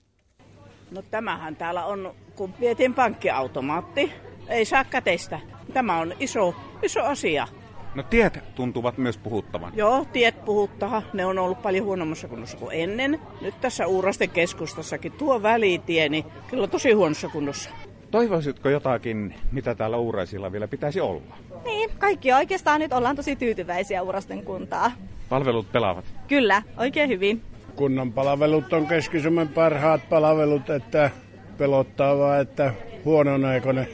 [0.91, 4.11] No tämähän täällä on, kun vietiin pankkiautomaatti,
[4.47, 5.39] ei saa käteistä.
[5.73, 7.47] Tämä on iso, iso asia.
[7.95, 9.71] No tiet tuntuvat myös puhuttavan.
[9.75, 11.01] Joo, tiet puhuttaha.
[11.13, 13.19] Ne on ollut paljon huonommassa kunnossa kuin ennen.
[13.41, 17.69] Nyt tässä Uurasten keskustassakin tuo välitie, niin kyllä on tosi huonossa kunnossa.
[18.11, 21.37] Toivoisitko jotakin, mitä täällä Uuraisilla vielä pitäisi olla?
[21.65, 24.91] Niin, kaikki oikeastaan nyt ollaan tosi tyytyväisiä Uurasten kuntaa.
[25.29, 26.05] Palvelut pelaavat.
[26.27, 27.41] Kyllä, oikein hyvin.
[27.75, 29.17] Kunnan palvelut on keski
[29.53, 31.11] parhaat palvelut, että
[31.57, 32.73] pelottaa vaan, että
[33.05, 33.85] huonon aikoina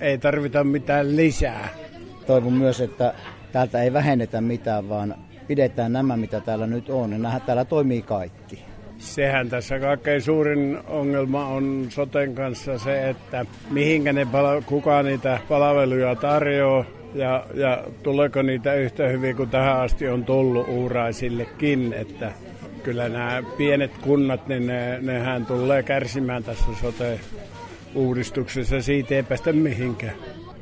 [0.00, 1.68] ei tarvita mitään lisää.
[2.28, 3.14] Toivon myös, että
[3.52, 5.14] täältä ei vähennetä mitään, vaan
[5.46, 7.12] pidetään nämä, mitä täällä nyt on.
[7.12, 8.64] Ja nähdään, täällä toimii kaikki.
[8.98, 15.38] Sehän tässä kaikkein suurin ongelma on soten kanssa se, että mihinkä ne pala- kuka niitä
[15.48, 22.32] palveluja tarjoaa ja, ja tuleeko niitä yhtä hyvin kuin tähän asti on tullut uuraisillekin, että
[22.82, 30.14] kyllä nämä pienet kunnat, niin ne, nehän tulee kärsimään tässä sote-uudistuksessa, siitä ei päästä mihinkään.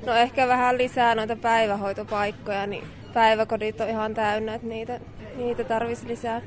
[0.07, 5.01] No ehkä vähän lisää noita päivähoitopaikkoja, niin päiväkodit on ihan täynnä, että niitä,
[5.37, 6.42] niitä tarvitsisi lisää.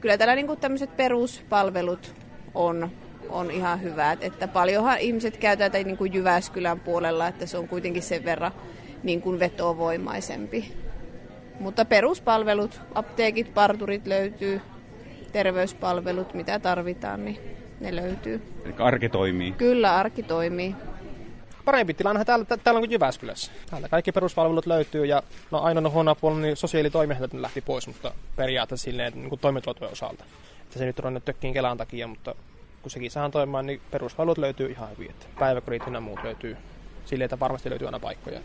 [0.00, 2.14] Kyllä täällä niinku tämmöiset peruspalvelut
[2.54, 2.90] on,
[3.28, 7.68] on ihan hyvät, että paljonhan ihmiset käy tätä niin kuin Jyväskylän puolella, että se on
[7.68, 8.52] kuitenkin sen verran
[9.02, 10.72] niin kuin vetovoimaisempi.
[11.60, 14.60] Mutta peruspalvelut, apteekit, parturit löytyy,
[15.32, 17.38] terveyspalvelut, mitä tarvitaan, niin
[17.80, 18.42] ne löytyy.
[18.64, 19.52] Eli arki toimii.
[19.52, 20.74] Kyllä arki toimii.
[21.64, 23.52] Parempi tilanne täällä, täällä on kuin Jyväskylässä.
[23.70, 28.84] Täällä kaikki peruspalvelut löytyy ja no ainoa huono puoli niin sosiaalitoimihenkilöt lähti pois, mutta periaatteessa
[28.84, 29.40] silleen niin kuin
[29.92, 30.24] osalta.
[30.62, 32.34] Että se nyt on nyt tökkiin Kelan takia, mutta
[32.82, 35.10] kun sekin saa toimimaan, niin peruspalvelut löytyy ihan hyvin.
[35.10, 36.56] Että päiväkodit ja muut löytyy
[37.04, 38.40] silleen, että varmasti löytyy aina paikkoja.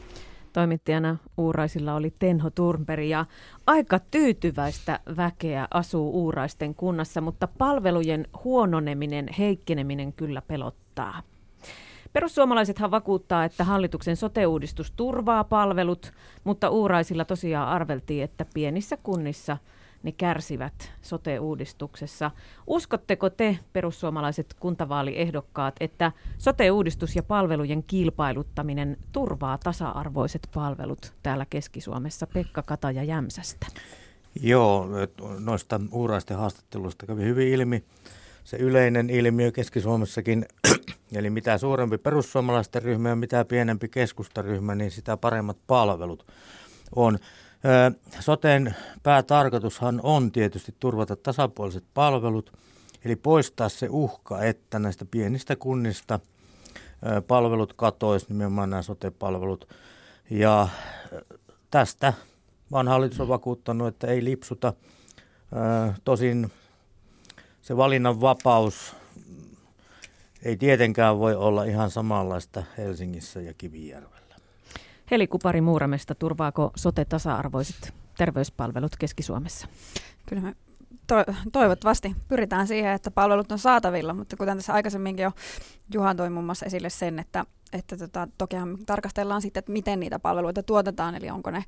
[0.54, 3.26] Toimittajana Uuraisilla oli Tenho Turnberg ja
[3.68, 11.22] aika tyytyväistä väkeä asuu Uuraisten kunnassa, mutta palvelujen huononeminen, heikkeneminen kyllä pelottaa.
[12.14, 16.12] Perussuomalaisethan vakuuttaa, että hallituksen sote-uudistus turvaa palvelut,
[16.44, 19.58] mutta Uuraisilla tosiaan arveltiin, että pienissä kunnissa–
[20.04, 22.32] ne kärsivät sote-uudistuksessa.
[22.68, 32.28] Uskotteko te, perussuomalaiset kuntavaaliehdokkaat, että sote-uudistus ja palvelujen kilpailuttaminen turvaa tasa-arvoiset palvelut täällä Keski-Suomessa?
[32.28, 33.68] Pekka Kataja Jämsästä.
[34.42, 34.88] Joo,
[35.40, 37.84] noista uuraisten haastatteluista kävi hyvin ilmi
[38.48, 40.46] se yleinen ilmiö Keski-Suomessakin,
[41.18, 46.26] eli mitä suurempi perussuomalaisten ryhmä ja mitä pienempi keskustaryhmä, niin sitä paremmat palvelut
[46.96, 47.20] on.
[48.20, 52.54] Soten päätarkoitushan on tietysti turvata tasapuoliset palvelut,
[53.06, 56.20] eli poistaa se uhka, että näistä pienistä kunnista
[57.28, 59.74] palvelut katois, nimenomaan nämä sote-palvelut.
[60.30, 60.68] Ja
[61.72, 62.14] tästä
[62.72, 64.74] vaan hallitus on vakuuttanut, että ei lipsuta.
[66.04, 66.52] Tosin
[67.68, 68.96] se valinnan vapaus
[70.44, 74.36] ei tietenkään voi olla ihan samanlaista Helsingissä ja Kivijärvellä.
[75.12, 79.68] Heli Kupari Muuramesta, turvaako sote tasa-arvoiset terveyspalvelut Keski-Suomessa?
[80.26, 80.56] Kyllä me
[81.08, 85.32] to- toivottavasti pyritään siihen, että palvelut on saatavilla, mutta kuten tässä aikaisemminkin jo
[85.94, 90.20] Juhan toi muun muassa esille sen, että että tota, tokihan tarkastellaan sitten, että miten niitä
[90.20, 91.64] palveluita tuotetaan, eli onko ne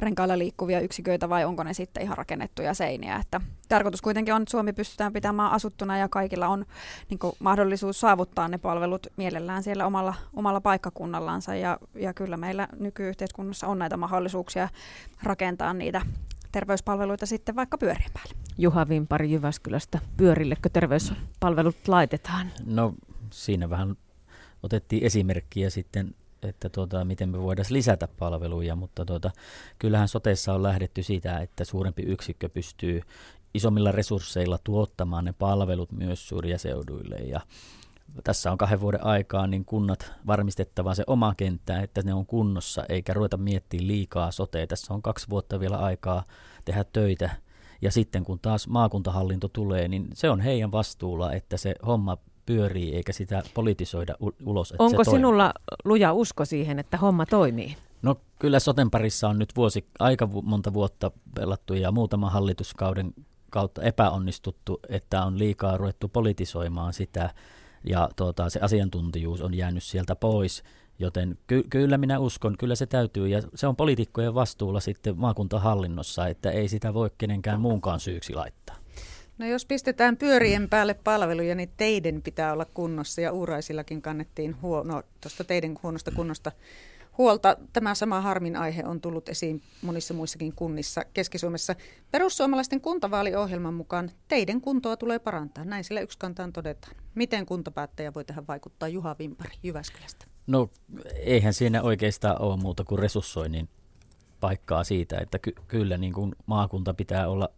[0.00, 3.16] renkailla liikkuvia yksiköitä vai onko ne sitten ihan rakennettuja seiniä.
[3.16, 6.66] Että tarkoitus kuitenkin on, että Suomi pystytään pitämään asuttuna ja kaikilla on
[7.10, 12.68] niin kuin, mahdollisuus saavuttaa ne palvelut mielellään siellä omalla, omalla paikkakunnallansa ja, ja kyllä meillä
[12.78, 14.68] nykyyhteiskunnassa on näitä mahdollisuuksia
[15.22, 16.02] rakentaa niitä
[16.52, 18.34] terveyspalveluita sitten vaikka pyörien päälle.
[18.58, 22.46] Juha Vimpari Jyväskylästä, pyörillekö terveyspalvelut laitetaan?
[22.66, 22.94] No
[23.30, 23.96] siinä vähän
[24.62, 29.30] otettiin esimerkkiä sitten, että tuota, miten me voidaan lisätä palveluja, mutta tuota,
[29.78, 33.00] kyllähän sotessa on lähdetty siitä, että suurempi yksikkö pystyy
[33.54, 37.40] isommilla resursseilla tuottamaan ne palvelut myös syrjäseuduille ja
[38.24, 42.84] tässä on kahden vuoden aikaa niin kunnat varmistettava se oma kenttä, että ne on kunnossa,
[42.88, 44.66] eikä ruveta miettimään liikaa sotea.
[44.66, 46.24] Tässä on kaksi vuotta vielä aikaa
[46.64, 47.30] tehdä töitä.
[47.82, 52.94] Ja sitten kun taas maakuntahallinto tulee, niin se on heidän vastuulla, että se homma pyörii
[52.96, 54.70] eikä sitä politisoida ulos.
[54.70, 57.76] Että Onko se sinulla luja usko siihen, että homma toimii?
[58.02, 63.14] No kyllä soten parissa on nyt vuosi, aika monta vuotta pelattu ja muutama hallituskauden
[63.50, 67.30] kautta epäonnistuttu, että on liikaa ruvettu politisoimaan sitä
[67.84, 70.62] ja tuota, se asiantuntijuus on jäänyt sieltä pois.
[70.98, 76.26] Joten ky- kyllä minä uskon, kyllä se täytyy ja se on poliitikkojen vastuulla sitten maakuntahallinnossa,
[76.26, 78.76] että ei sitä voi kenenkään muunkaan syyksi laittaa.
[79.42, 85.02] No jos pistetään pyörien päälle palveluja, niin teiden pitää olla kunnossa ja Uuraisillakin kannettiin huono,
[85.20, 86.52] tuosta teidän huonosta kunnosta
[87.18, 87.56] huolta.
[87.72, 91.74] Tämä sama harmin aihe on tullut esiin monissa muissakin kunnissa Keski-Suomessa.
[92.10, 95.64] Perussuomalaisten kuntavaaliohjelman mukaan teidän kuntoa tulee parantaa.
[95.64, 96.96] Näin sillä kantaan todetaan.
[97.14, 98.88] Miten kuntapäättäjä voi tähän vaikuttaa?
[98.88, 100.26] Juha Vimpari Jyväskylästä.
[100.46, 100.70] No
[101.14, 103.68] eihän siinä oikeastaan ole muuta kuin resurssoinnin
[104.40, 107.48] paikkaa siitä, että ky- kyllä niin kuin maakunta pitää olla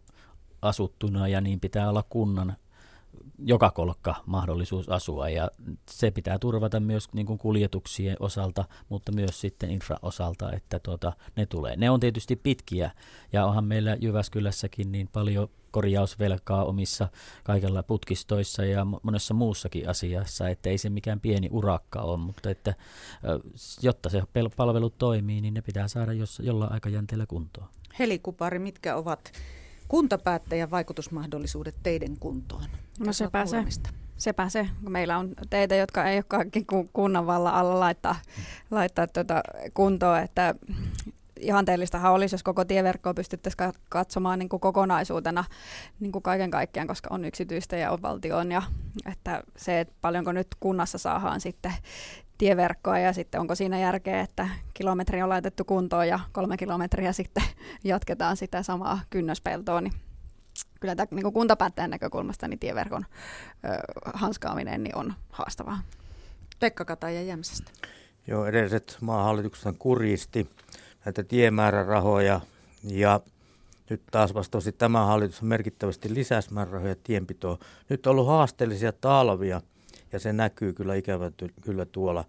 [0.65, 2.55] asuttuna ja niin pitää olla kunnan
[3.39, 5.51] joka kolkka mahdollisuus asua ja
[5.89, 11.45] se pitää turvata myös niin kuin kuljetuksien osalta, mutta myös sitten infra-osalta, että tuota, ne
[11.45, 11.75] tulee.
[11.75, 12.91] Ne on tietysti pitkiä
[13.33, 17.07] ja onhan meillä Jyväskylässäkin niin paljon korjausvelkaa omissa
[17.43, 22.73] kaikilla putkistoissa ja monessa muussakin asiassa, että ei se mikään pieni urakka ole, mutta että
[23.81, 24.23] jotta se
[24.55, 27.67] palvelu toimii, niin ne pitää saada jos, jollain aikajänteellä kuntoon.
[27.99, 29.31] Heli Kupari, mitkä ovat
[29.87, 32.65] kuntapäättäjän vaikutusmahdollisuudet teidän kuntoon?
[32.99, 33.65] No se pääsee.
[34.17, 38.15] Sepä se, kun meillä on teitä, jotka ei ole kaikki kunnan vallan alla laittaa,
[38.71, 39.43] laittaa tuota
[39.73, 40.55] kuntoon, että
[41.39, 45.43] ihanteellistahan olisi, jos koko tieverkkoa pystyttäisiin katsomaan niin kuin kokonaisuutena
[45.99, 48.51] niin kuin kaiken kaikkiaan, koska on yksityistä ja on valtion.
[48.51, 48.61] Ja
[49.11, 51.73] että se, että paljonko nyt kunnassa saadaan sitten
[52.37, 57.43] tieverkkoa ja sitten onko siinä järkeä, että kilometri on laitettu kuntoon ja kolme kilometriä sitten
[57.83, 59.93] jatketaan sitä samaa kynnöspeltoa, niin
[60.79, 63.05] kyllä tämä niin kuntapäättäjän näkökulmasta niin tieverkon
[63.65, 63.67] ö,
[64.13, 65.81] hanskaaminen niin on haastavaa.
[66.59, 67.71] Pekka Kataja Jämsästä.
[68.27, 70.49] Joo, edelliset maahallitukset kurjisti
[71.05, 72.41] näitä tiemäärärahoja
[72.83, 73.19] ja
[73.89, 77.57] nyt taas vastaavasti tämä hallitus on merkittävästi lisäsmäärärahoja tienpitoon.
[77.89, 79.61] Nyt on ollut haasteellisia talvia–
[80.15, 82.25] ja se näkyy kyllä ikävä kyllä tuolla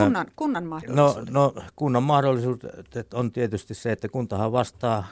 [0.00, 1.30] Kunnan, kunnan mahdollisuudet?
[1.34, 5.06] No, no kunnan mahdollisuudet on tietysti se, että kuntahan vastaa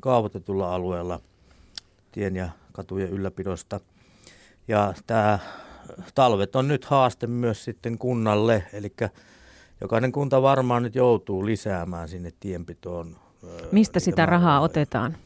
[0.00, 1.20] kaavoitetulla alueella
[2.12, 3.80] tien ja katujen ylläpidosta.
[4.68, 5.38] Ja tämä
[6.14, 8.92] talvet on nyt haaste myös sitten kunnalle, eli
[9.80, 13.16] jokainen kunta varmaan nyt joutuu lisäämään sinne tienpitoon.
[13.72, 15.16] Mistä sitä rahaa otetaan?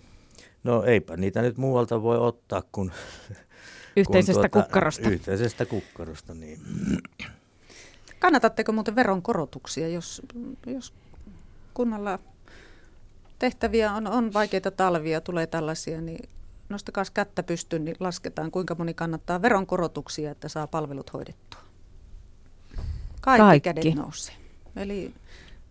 [0.65, 2.93] No eipä niitä nyt muualta voi ottaa kuin
[3.97, 5.09] yhteisestä tuota, kukkarosta.
[5.09, 6.61] Yhteisestä kukkarosta, niin.
[8.19, 10.23] Kannatatteko muuten veronkorotuksia, jos,
[10.67, 10.95] jos
[11.75, 12.19] kunnalla
[13.39, 16.29] tehtäviä on, on vaikeita talvia, tulee tällaisia, niin
[16.69, 21.61] nostakaa kättä pystyyn, niin lasketaan, kuinka moni kannattaa veronkorotuksia, että saa palvelut hoidettua.
[23.21, 23.61] Kaikki, Kaikki.
[23.61, 24.35] kädet nousee.
[24.77, 25.15] Eli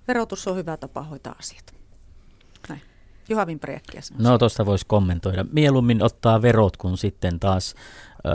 [0.08, 1.79] verotus on hyvä tapa hoitaa asiat.
[3.30, 3.78] Juha Vimpari
[4.18, 5.46] No tuosta voisi kommentoida.
[5.52, 7.76] Mieluummin ottaa verot, kun sitten taas
[8.26, 8.30] ö,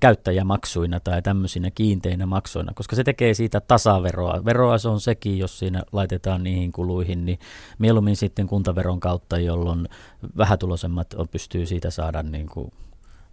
[0.00, 4.44] käyttäjämaksuina tai tämmöisinä kiinteinä maksuina, koska se tekee siitä tasaveroa.
[4.44, 7.38] Veroa se on sekin, jos siinä laitetaan niihin kuluihin, niin
[7.78, 9.88] mieluummin sitten kuntaveron kautta, jolloin
[10.36, 12.72] vähätuloisemmat on, pystyy siitä saada niin kuin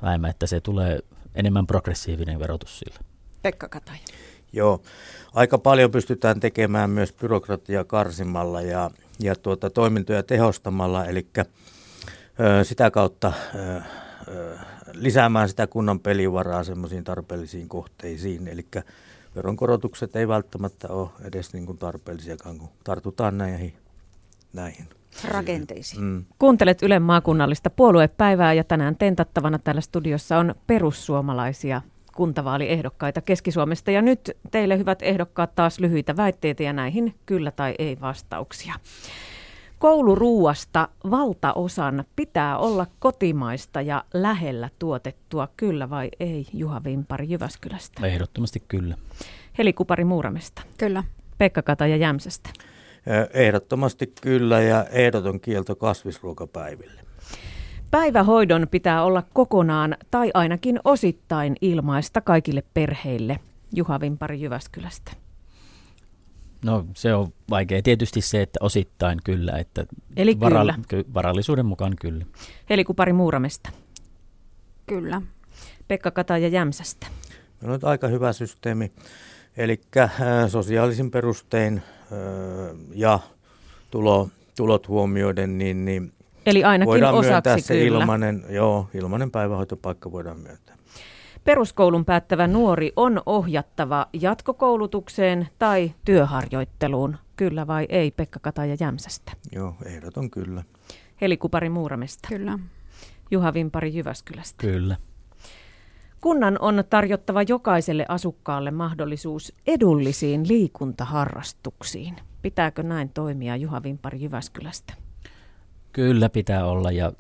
[0.02, 1.00] vähemmän, että se tulee
[1.36, 3.00] enemmän progressiivinen verotus sillä.
[3.42, 4.00] Pekka Kataja.
[4.54, 4.82] Joo,
[5.34, 11.28] aika paljon pystytään tekemään myös byrokratiaa karsimalla ja, ja tuota, toimintoja tehostamalla, eli
[12.64, 13.34] sitä kautta
[14.94, 18.48] lisäämään sitä kunnan pelivaraa semmoisiin tarpeellisiin kohteisiin.
[18.48, 18.66] Eli
[19.36, 23.74] veronkorotukset ei välttämättä ole edes niin kuin tarpeellisiakaan, kun tartutaan näihin.
[24.54, 24.88] näihin
[25.28, 26.04] rakenteisiin.
[26.04, 26.26] Mm.
[26.40, 31.82] Kuuntelet Ylen maakunnallista puoluepäivää ja tänään tentattavana täällä studiossa on perussuomalaisia
[32.20, 33.92] kuntavaaliehdokkaita Keski-Suomesta.
[33.92, 38.74] Ja nyt teille hyvät ehdokkaat taas lyhyitä väitteitä ja näihin kyllä tai ei vastauksia.
[39.78, 48.08] Kouluruuasta valtaosan pitää olla kotimaista ja lähellä tuotettua, kyllä vai ei, Juha Vimpari Jyväskylästä?
[48.08, 48.96] Ehdottomasti kyllä.
[49.58, 50.62] Heli Kupari Muuramesta?
[50.78, 51.04] Kyllä.
[51.38, 52.50] Pekka Kataja Jämsästä?
[53.34, 57.09] Ehdottomasti kyllä ja ehdoton kielto kasvisruokapäiville.
[57.92, 63.40] Päivähoidon pitää olla kokonaan tai ainakin osittain ilmaista kaikille perheille.
[63.74, 65.12] Juha Vimpari Jyväskylästä.
[66.66, 67.82] No se on vaikea.
[67.82, 69.52] Tietysti se, että osittain kyllä.
[69.52, 69.86] Että
[70.18, 71.04] Eli varal- kyllä.
[71.14, 72.26] varallisuuden mukaan kyllä.
[72.70, 73.70] Eli Kupari Muuramesta.
[74.88, 75.22] Kyllä.
[75.88, 77.08] Pekka Kataja Jämsästä.
[77.62, 78.92] Meillä on aika hyvä systeemi.
[79.58, 80.12] Eli äh,
[80.48, 83.20] sosiaalisin perustein äh, ja
[83.92, 86.14] tulo, tulot huomioiden, niin, niin
[86.50, 88.00] Eli ainakin voidaan osaksi myöntää se kyllä.
[88.00, 90.76] ilmainen, joo, ilmainen päivähoitopaikka voidaan myöntää.
[91.44, 97.18] Peruskoulun päättävä nuori on ohjattava jatkokoulutukseen tai työharjoitteluun.
[97.36, 99.32] Kyllä vai ei, Pekka Kataja Jämsästä?
[99.52, 100.64] Joo, ehdoton kyllä.
[101.22, 102.28] Heli Kupari Muuramesta?
[102.28, 102.60] Kyllä.
[103.32, 104.68] Juha Vimpari Jyväskylästä?
[104.68, 104.96] Kyllä.
[106.22, 112.16] Kunnan on tarjottava jokaiselle asukkaalle mahdollisuus edullisiin liikuntaharrastuksiin.
[112.42, 114.94] Pitääkö näin toimia Juha Vimpari Jyväskylästä?
[115.94, 117.12] Kyllä pitää olla ja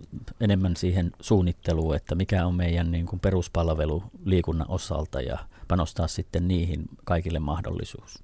[0.42, 6.48] enemmän siihen suunnitteluun, että mikä on meidän niin kuin peruspalvelu liikunnan osalta ja panostaa sitten
[6.48, 8.24] niihin kaikille mahdollisuus.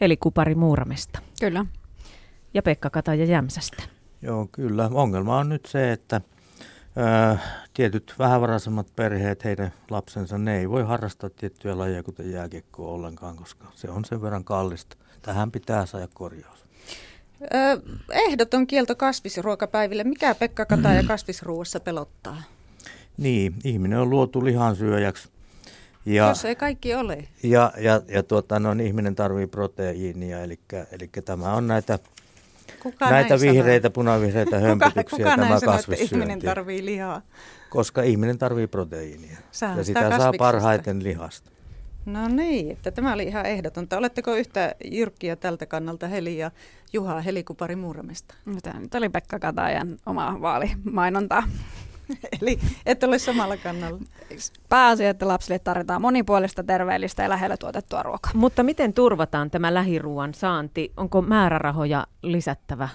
[0.00, 1.18] Eli Kupari Muuramesta.
[1.40, 1.66] Kyllä.
[2.54, 3.82] Ja Pekka Kataja Jämsästä.
[4.22, 4.90] Joo, kyllä.
[4.92, 6.20] Ongelma on nyt se, että
[6.96, 7.38] ää,
[7.74, 13.66] tietyt vähävaraisemmat perheet, heidän lapsensa, ne ei voi harrastaa tiettyjä lajeja, kuten jääkiekkoa ollenkaan, koska
[13.74, 14.96] se on sen verran kallista.
[15.22, 16.59] Tähän pitää saada korjaus.
[17.42, 17.80] Ö,
[18.12, 20.04] ehdoton kielto kasvisruokapäiville.
[20.04, 22.42] Mikä Pekka Kataja kasvisruuassa pelottaa?
[23.16, 25.28] Niin, ihminen on luotu lihansyöjäksi.
[26.06, 27.24] Ja, Jos ei kaikki ole.
[27.42, 30.58] Ja, ja, ja tuota, no, niin ihminen tarvii proteiinia, eli,
[30.92, 31.98] eli tämä on näitä,
[32.82, 33.92] kuka näitä vihreitä, sanoo?
[33.92, 37.22] punavihreitä hömpötyksiä, kuka, kuka tämä sanoo, että ihminen tarvii lihaa?
[37.70, 39.38] Koska ihminen tarvii proteiinia.
[39.52, 41.50] Sä ja sitä saa parhaiten lihasta.
[42.06, 43.98] No niin, että tämä oli ihan ehdotonta.
[43.98, 46.50] Oletteko yhtä jyrkkiä tältä kannalta Heli ja
[46.92, 48.34] Juha Helikupari Muuramesta?
[48.44, 51.42] No, tämä nyt oli Pekka Katajan oma vaalimainonta.
[52.42, 53.98] Eli et ole samalla kannalla.
[54.68, 58.32] Pääasia, että lapsille tarvitaan monipuolista, terveellistä ja lähellä tuotettua ruokaa.
[58.34, 60.92] Mutta miten turvataan tämä lähiruuan saanti?
[60.96, 62.88] Onko määrärahoja lisättävä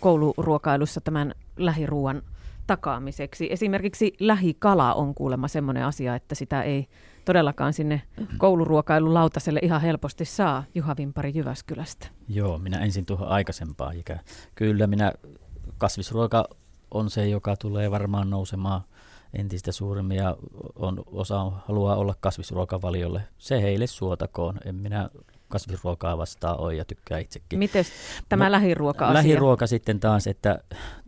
[0.00, 2.22] kouluruokailussa tämän lähiruuan
[2.66, 3.52] takaamiseksi?
[3.52, 6.88] Esimerkiksi lähikala on kuulemma sellainen asia, että sitä ei
[7.28, 8.02] todellakaan sinne
[8.38, 12.06] kouluruokailulautaselle ihan helposti saa Juha Vimpari Jyväskylästä.
[12.28, 14.20] Joo, minä ensin tuohon aikaisempaan ikään.
[14.54, 15.12] Kyllä minä,
[15.78, 16.48] kasvisruoka
[16.90, 18.80] on se, joka tulee varmaan nousemaan
[19.34, 20.36] entistä suuremmin ja
[20.76, 23.22] on, osa haluaa olla kasvisruokavaliolle.
[23.38, 24.58] Se heille suotakoon.
[24.64, 25.10] En minä
[25.48, 27.58] kasvisruokaa vastaan on ja tykkää itsekin.
[27.58, 27.84] Miten
[28.28, 29.14] tämä Mut lähiruoka-asia?
[29.14, 30.58] Lähiruoka sitten taas, että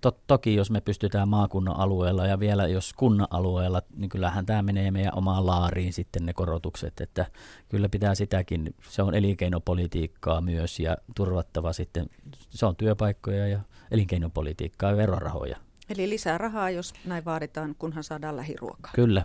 [0.00, 4.62] to, toki jos me pystytään maakunnan alueella ja vielä jos kunnan alueella, niin kyllähän tämä
[4.62, 7.26] menee meidän omaan laariin sitten ne korotukset, että
[7.68, 12.06] kyllä pitää sitäkin, se on elinkeinopolitiikkaa myös ja turvattava sitten,
[12.50, 13.60] se on työpaikkoja ja
[13.90, 15.56] elinkeinopolitiikkaa ja verorahoja.
[15.90, 18.92] Eli lisää rahaa, jos näin vaaditaan, kunhan saadaan lähiruokaa.
[18.94, 19.24] Kyllä.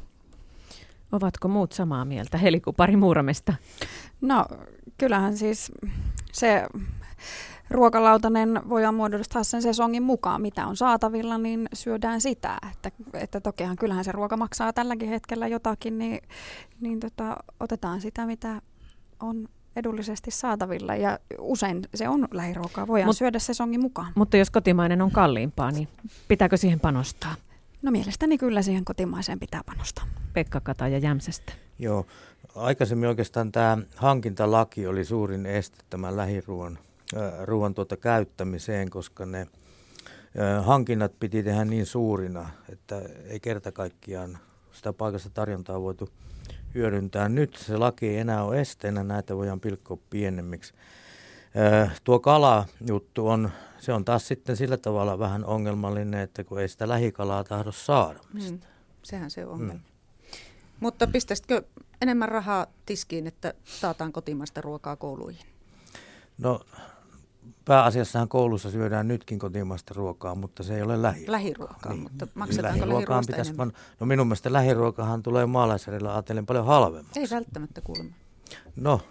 [1.16, 2.38] Ovatko muut samaa mieltä?
[2.38, 3.54] Helikupari Muuramesta.
[4.22, 4.46] No
[4.98, 5.72] kyllähän siis
[6.32, 6.66] se
[7.70, 12.58] ruokalautanen voidaan muodostaa sen sesongin mukaan, mitä on saatavilla, niin syödään sitä.
[12.72, 16.22] Että, että tokihan kyllähän se ruoka maksaa tälläkin hetkellä jotakin, niin,
[16.82, 18.62] niin tota, otetaan sitä, mitä
[19.20, 24.12] on edullisesti saatavilla ja usein se on lähiruokaa, voidaan Mut, syödä sesongin mukaan.
[24.16, 25.88] Mutta jos kotimainen on kalliimpaa, niin
[26.28, 27.36] pitääkö siihen panostaa?
[27.86, 30.08] No mielestäni kyllä siihen kotimaiseen pitää panostaa.
[30.34, 31.54] Pekka ja Jämsästä.
[31.80, 32.06] Joo,
[32.56, 36.80] aikaisemmin oikeastaan tämä hankintalaki oli suurin este tämän lähiruoan
[37.18, 43.72] äh, ruoan tuota käyttämiseen, koska ne äh, hankinnat piti tehdä niin suurina, että ei kerta
[43.72, 44.38] kaikkiaan
[44.72, 46.10] sitä paikasta tarjontaa voitu
[46.76, 47.30] hyödyntää.
[47.30, 50.74] Nyt se laki ei enää ole esteenä, näitä voidaan pilkkoa pienemmiksi.
[51.58, 56.68] Äh, tuo kalajuttu on, se on taas sitten sillä tavalla vähän ongelmallinen, että kun ei
[56.68, 58.20] sitä lähikalaa tahdo saada.
[58.34, 58.60] Hmm,
[59.04, 59.74] sehän se on ongelma.
[59.74, 59.82] Hmm.
[60.80, 61.64] Mutta pistäisitkö
[62.02, 65.46] enemmän rahaa tiskiin, että taataan kotimaista ruokaa kouluihin?
[66.38, 66.62] No
[67.66, 71.26] pääasiassahan koulussa syödään nytkin kotimaista ruokaa, mutta se ei ole lähi.
[71.28, 72.04] Lähiruokaa, niin.
[72.04, 73.72] mutta maksetaanko lähiruokaan pitäisi enemmän?
[74.00, 77.20] No minun mielestä lähiruokahan tulee maalaisjärjellä ajatellen paljon halvemmaksi.
[77.20, 78.16] Ei välttämättä kuulemma.
[78.76, 79.02] No,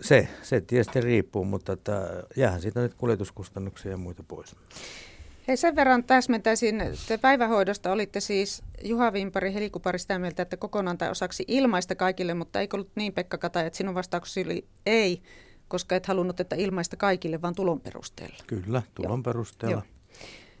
[0.00, 4.56] se, se tietysti riippuu, mutta että jäähän siitä nyt kuljetuskustannuksia ja muita pois.
[5.48, 10.98] Hei sen verran täsmentäisin, te päivähoidosta olitte siis Juha Vimpari Helikupari sitä mieltä, että kokonaan
[10.98, 15.22] tai osaksi ilmaista kaikille, mutta eikö ollut niin Pekka Kata, että sinun vastauksesi oli ei,
[15.68, 18.36] koska et halunnut, että ilmaista kaikille, vaan tulon perusteella.
[18.46, 19.22] Kyllä, tulon Joo.
[19.22, 19.74] perusteella.
[19.74, 19.82] Joo.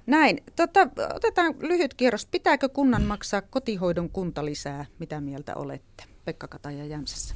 [0.06, 0.38] Näin.
[0.56, 0.80] Tota,
[1.14, 2.26] otetaan lyhyt kierros.
[2.26, 4.86] Pitääkö kunnan maksaa kotihoidon kunta lisää?
[4.98, 7.34] Mitä mieltä olette, Pekka Kataja Jämsässä?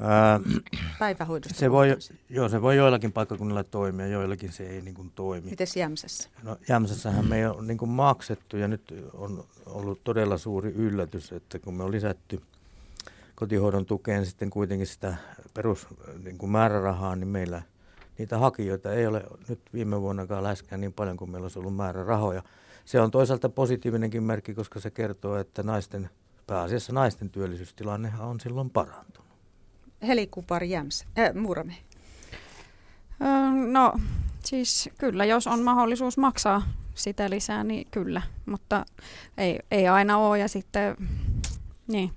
[0.00, 0.40] Ää,
[0.98, 1.58] Päivähoidosta.
[1.58, 1.96] Se voi,
[2.30, 5.50] joo, se voi joillakin paikkakunnilla toimia, joillakin se ei niin kuin, toimi.
[5.50, 6.28] Miten Jämsässä?
[6.42, 11.32] No, Jämsässähän me ei ole niin kuin, maksettu ja nyt on ollut todella suuri yllätys,
[11.32, 12.42] että kun me on lisätty
[13.34, 15.14] kotihoidon tukeen sitten kuitenkin sitä
[15.54, 17.62] perusmäärärahaa, niin, niin meillä
[18.18, 22.42] niitä hakijoita ei ole nyt viime vuonnakaan läheskään niin paljon kuin meillä olisi ollut määrärahoja.
[22.84, 26.10] Se on toisaalta positiivinenkin merkki, koska se kertoo, että naisten,
[26.46, 29.23] pääasiassa naisten työllisyystilannehan on silloin parantunut.
[30.06, 31.74] Helikupari Jäms, äh, Muurame.
[33.70, 33.92] No
[34.44, 36.62] siis kyllä, jos on mahdollisuus maksaa
[36.94, 38.84] sitä lisää, niin kyllä, mutta
[39.38, 40.96] ei, ei aina ole ja sitten
[41.86, 42.10] niin.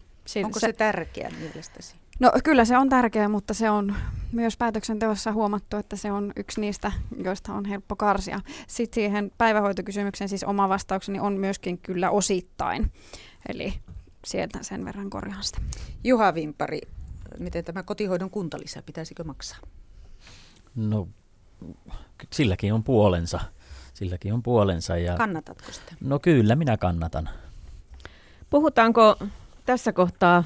[0.45, 1.95] Onko se, se tärkeä mielestäsi?
[2.19, 3.95] No kyllä se on tärkeä, mutta se on
[4.31, 6.91] myös päätöksenteossa huomattu, että se on yksi niistä,
[7.23, 8.41] joista on helppo karsia.
[8.67, 12.91] Sitten siihen päivähoitokysymykseen siis oma vastaukseni on myöskin kyllä osittain.
[13.49, 13.73] Eli
[14.25, 15.61] sieltä sen verran korjaan sitä.
[16.03, 16.81] Juha Vimpari,
[17.39, 19.59] miten tämä kotihoidon kuntalisä, pitäisikö maksaa?
[20.75, 21.07] No
[22.33, 23.39] silläkin on puolensa.
[23.93, 24.97] Silläkin on puolensa.
[24.97, 25.17] Ja...
[25.17, 25.95] Kannatatko sitä?
[26.01, 27.29] No kyllä, minä kannatan.
[28.49, 29.15] Puhutaanko
[29.65, 30.43] tässä kohtaa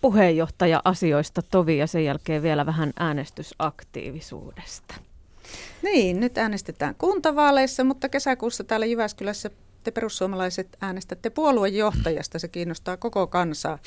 [0.00, 4.94] puheenjohtaja-asioista Tovi ja sen jälkeen vielä vähän äänestysaktiivisuudesta.
[5.82, 9.50] Niin, nyt äänestetään kuntavaaleissa, mutta kesäkuussa täällä Jyväskylässä
[9.84, 12.38] te perussuomalaiset äänestätte puoluejohtajasta.
[12.38, 13.78] Se kiinnostaa koko kansaa.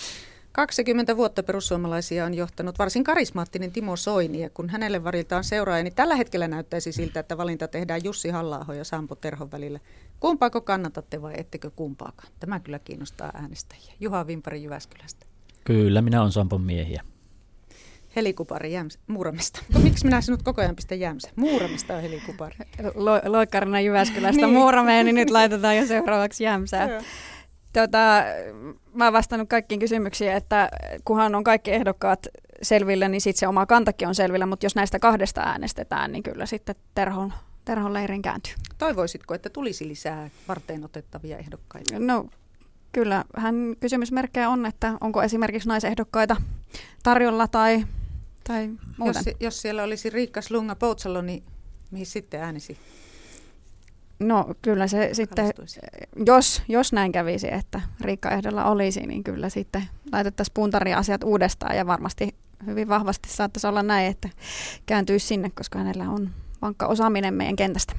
[0.56, 5.95] 20 vuotta perussuomalaisia on johtanut varsin karismaattinen Timo Soini, ja kun hänelle varitaan seuraaja, niin
[5.95, 9.80] tällä hetkellä näyttäisi siltä, että valinta tehdään Jussi halla ja Sampo Terhon välillä.
[10.20, 12.34] Kumpaako kannatatte vai ettekö kumpaakaan?
[12.39, 13.93] Tämä kyllä kiinnostaa äänestäjiä.
[13.99, 15.26] Juha Vimpari Jyväskylästä.
[15.64, 17.03] Kyllä, minä olen Sampon miehiä.
[18.16, 19.62] Helikupari Jäms, Muuramesta.
[19.74, 21.30] No, miksi minä sinut koko ajan pistä Jämsä?
[21.36, 22.56] Muuramesta on helikupari.
[22.93, 24.53] Lo, loikkarina Jyväskylästä niin.
[24.53, 27.01] Muurameen, niin nyt laitetaan jo seuraavaksi Jämsää.
[27.76, 28.23] Tota,
[28.93, 30.69] mä oon vastannut kaikkiin kysymyksiin, että
[31.05, 32.28] kunhan on kaikki ehdokkaat
[32.61, 36.45] selvillä, niin sitten se oma kantakin on selvillä, mutta jos näistä kahdesta äänestetään, niin kyllä
[36.45, 37.34] sitten Terhon,
[37.65, 38.53] Terhon leirin kääntyy.
[38.78, 41.99] Toivoisitko, että tulisi lisää varteen otettavia ehdokkaita?
[41.99, 42.26] No
[42.91, 46.36] kyllä, hän kysymysmerkkejä on, että onko esimerkiksi naisehdokkaita
[47.03, 47.86] tarjolla tai,
[48.47, 49.23] tai muuten.
[49.26, 51.43] Jos, jos siellä olisi Riikka Slunga Poutsalo, niin
[51.91, 52.78] mihin sitten äänisi?
[54.20, 55.53] No kyllä se sitten,
[56.26, 61.88] jos, jos näin kävisi, että Riikka ehdolla olisi, niin kyllä sitten laitettaisiin puntari-asiat uudestaan ja
[61.88, 62.36] varmasti
[62.66, 64.30] hyvin vahvasti saattaisi olla näin, että
[64.86, 66.30] kääntyisi sinne, koska hänellä on
[66.61, 67.93] vankka osaaminen meidän kentästä.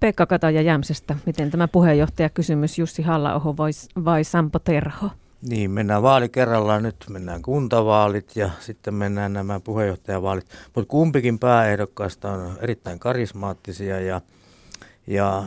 [0.00, 3.70] Pekka Kataja Jämsestä, miten tämä puheenjohtajakysymys Jussi halla vai,
[4.04, 5.10] vai Sampo Terho?
[5.48, 6.82] Niin, mennään vaali kerrallaan.
[6.82, 10.46] Nyt mennään kuntavaalit ja sitten mennään nämä puheenjohtajavaalit.
[10.74, 14.20] Mutta kumpikin pääehdokkaista on erittäin karismaattisia ja,
[15.06, 15.42] ja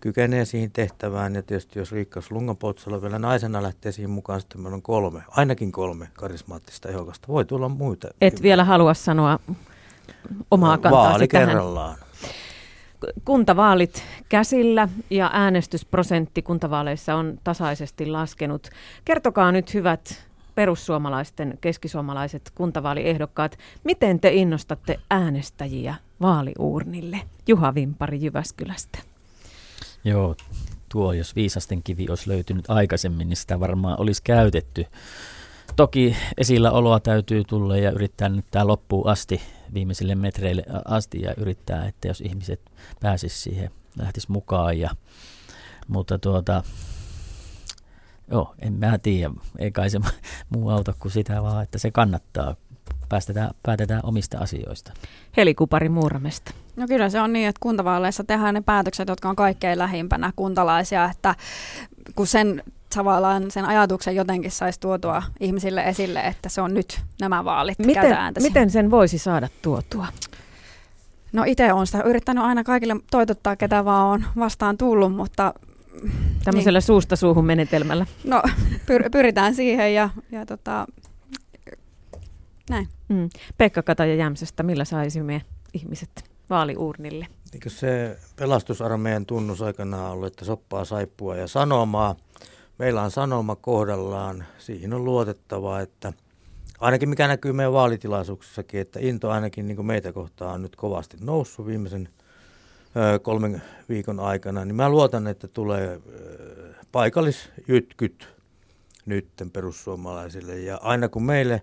[0.00, 1.34] kykenee siihen tehtävään.
[1.34, 5.72] Ja tietysti jos Riikka Slungapotsalo vielä naisena lähtee siihen mukaan, sitten meillä on kolme, ainakin
[5.72, 7.28] kolme karismaattista ehdokasta.
[7.28, 8.08] Voi tulla muita.
[8.20, 9.38] Et vielä halua sanoa
[10.50, 11.48] omaa kantaa Vaali tähän.
[11.48, 11.96] kerrallaan.
[13.24, 18.70] Kuntavaalit käsillä ja äänestysprosentti kuntavaaleissa on tasaisesti laskenut.
[19.04, 27.20] Kertokaa nyt hyvät perussuomalaisten, keskisuomalaiset kuntavaaliehdokkaat, miten te innostatte äänestäjiä vaaliuurnille?
[27.46, 28.98] Juha Vimpari Jyväskylästä.
[30.04, 30.36] Joo,
[30.88, 34.86] tuo jos viisasten kivi olisi löytynyt aikaisemmin, niin sitä varmaan olisi käytetty.
[35.76, 39.42] Toki esillä oloa täytyy tulla ja yrittää nyt tämä loppuun asti,
[39.74, 42.60] viimeisille metreille asti ja yrittää, että jos ihmiset
[43.00, 44.78] pääsis siihen, lähtis mukaan.
[44.78, 44.90] Ja,
[45.88, 46.62] mutta tuota,
[48.30, 50.00] joo, en mä tiedä, ei kai se
[50.50, 52.56] muu auta kuin sitä vaan, että se kannattaa.
[53.12, 54.92] Päästetään, päätetään omista asioista.
[55.36, 56.54] Heli Kupari Muuramesta.
[56.76, 61.04] No kyllä se on niin, että kuntavaaleissa tehdään ne päätökset, jotka on kaikkein lähimpänä kuntalaisia,
[61.04, 61.34] että
[62.14, 62.62] kun sen
[62.94, 67.78] tavallaan sen ajatuksen jotenkin saisi tuotua ihmisille esille, että se on nyt nämä vaalit.
[67.78, 70.06] Miten, miten sen voisi saada tuotua?
[71.32, 75.54] No itse olen sitä yrittänyt aina kaikille toitottaa, ketä vaan on vastaan tullut, mutta...
[76.44, 76.86] Tämmöisellä niin.
[76.86, 78.06] suusta suuhun menetelmällä.
[78.24, 78.42] No
[78.86, 80.86] pyr- pyritään siihen ja, ja tota,
[82.70, 82.88] näin.
[83.12, 83.28] Mm.
[83.58, 85.42] Pekka Kataja Jämsästä, millä saisimme
[85.74, 87.26] ihmiset vaaliurnille?
[87.54, 92.16] Eikö se pelastusarmeijan tunnus aikanaan ollut, että soppaa, saippua ja sanomaa.
[92.78, 94.44] Meillä on sanoma kohdallaan.
[94.58, 96.12] Siihen on luotettavaa, että
[96.80, 101.66] ainakin mikä näkyy meidän vaalitilaisuuksissakin, että into ainakin niin meitä kohtaan on nyt kovasti noussut
[101.66, 102.08] viimeisen
[103.22, 104.64] kolmen viikon aikana.
[104.64, 106.00] Niin mä luotan, että tulee
[106.92, 108.28] paikallisjytkyt
[109.06, 110.58] nytten perussuomalaisille.
[110.58, 111.62] Ja aina kun meille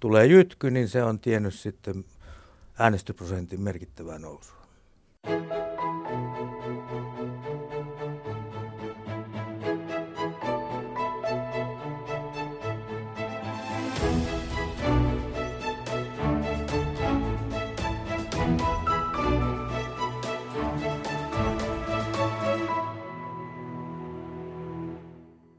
[0.00, 2.04] tulee jytky, niin se on tiennyt sitten
[2.78, 4.66] äänestysprosentin merkittävää nousua.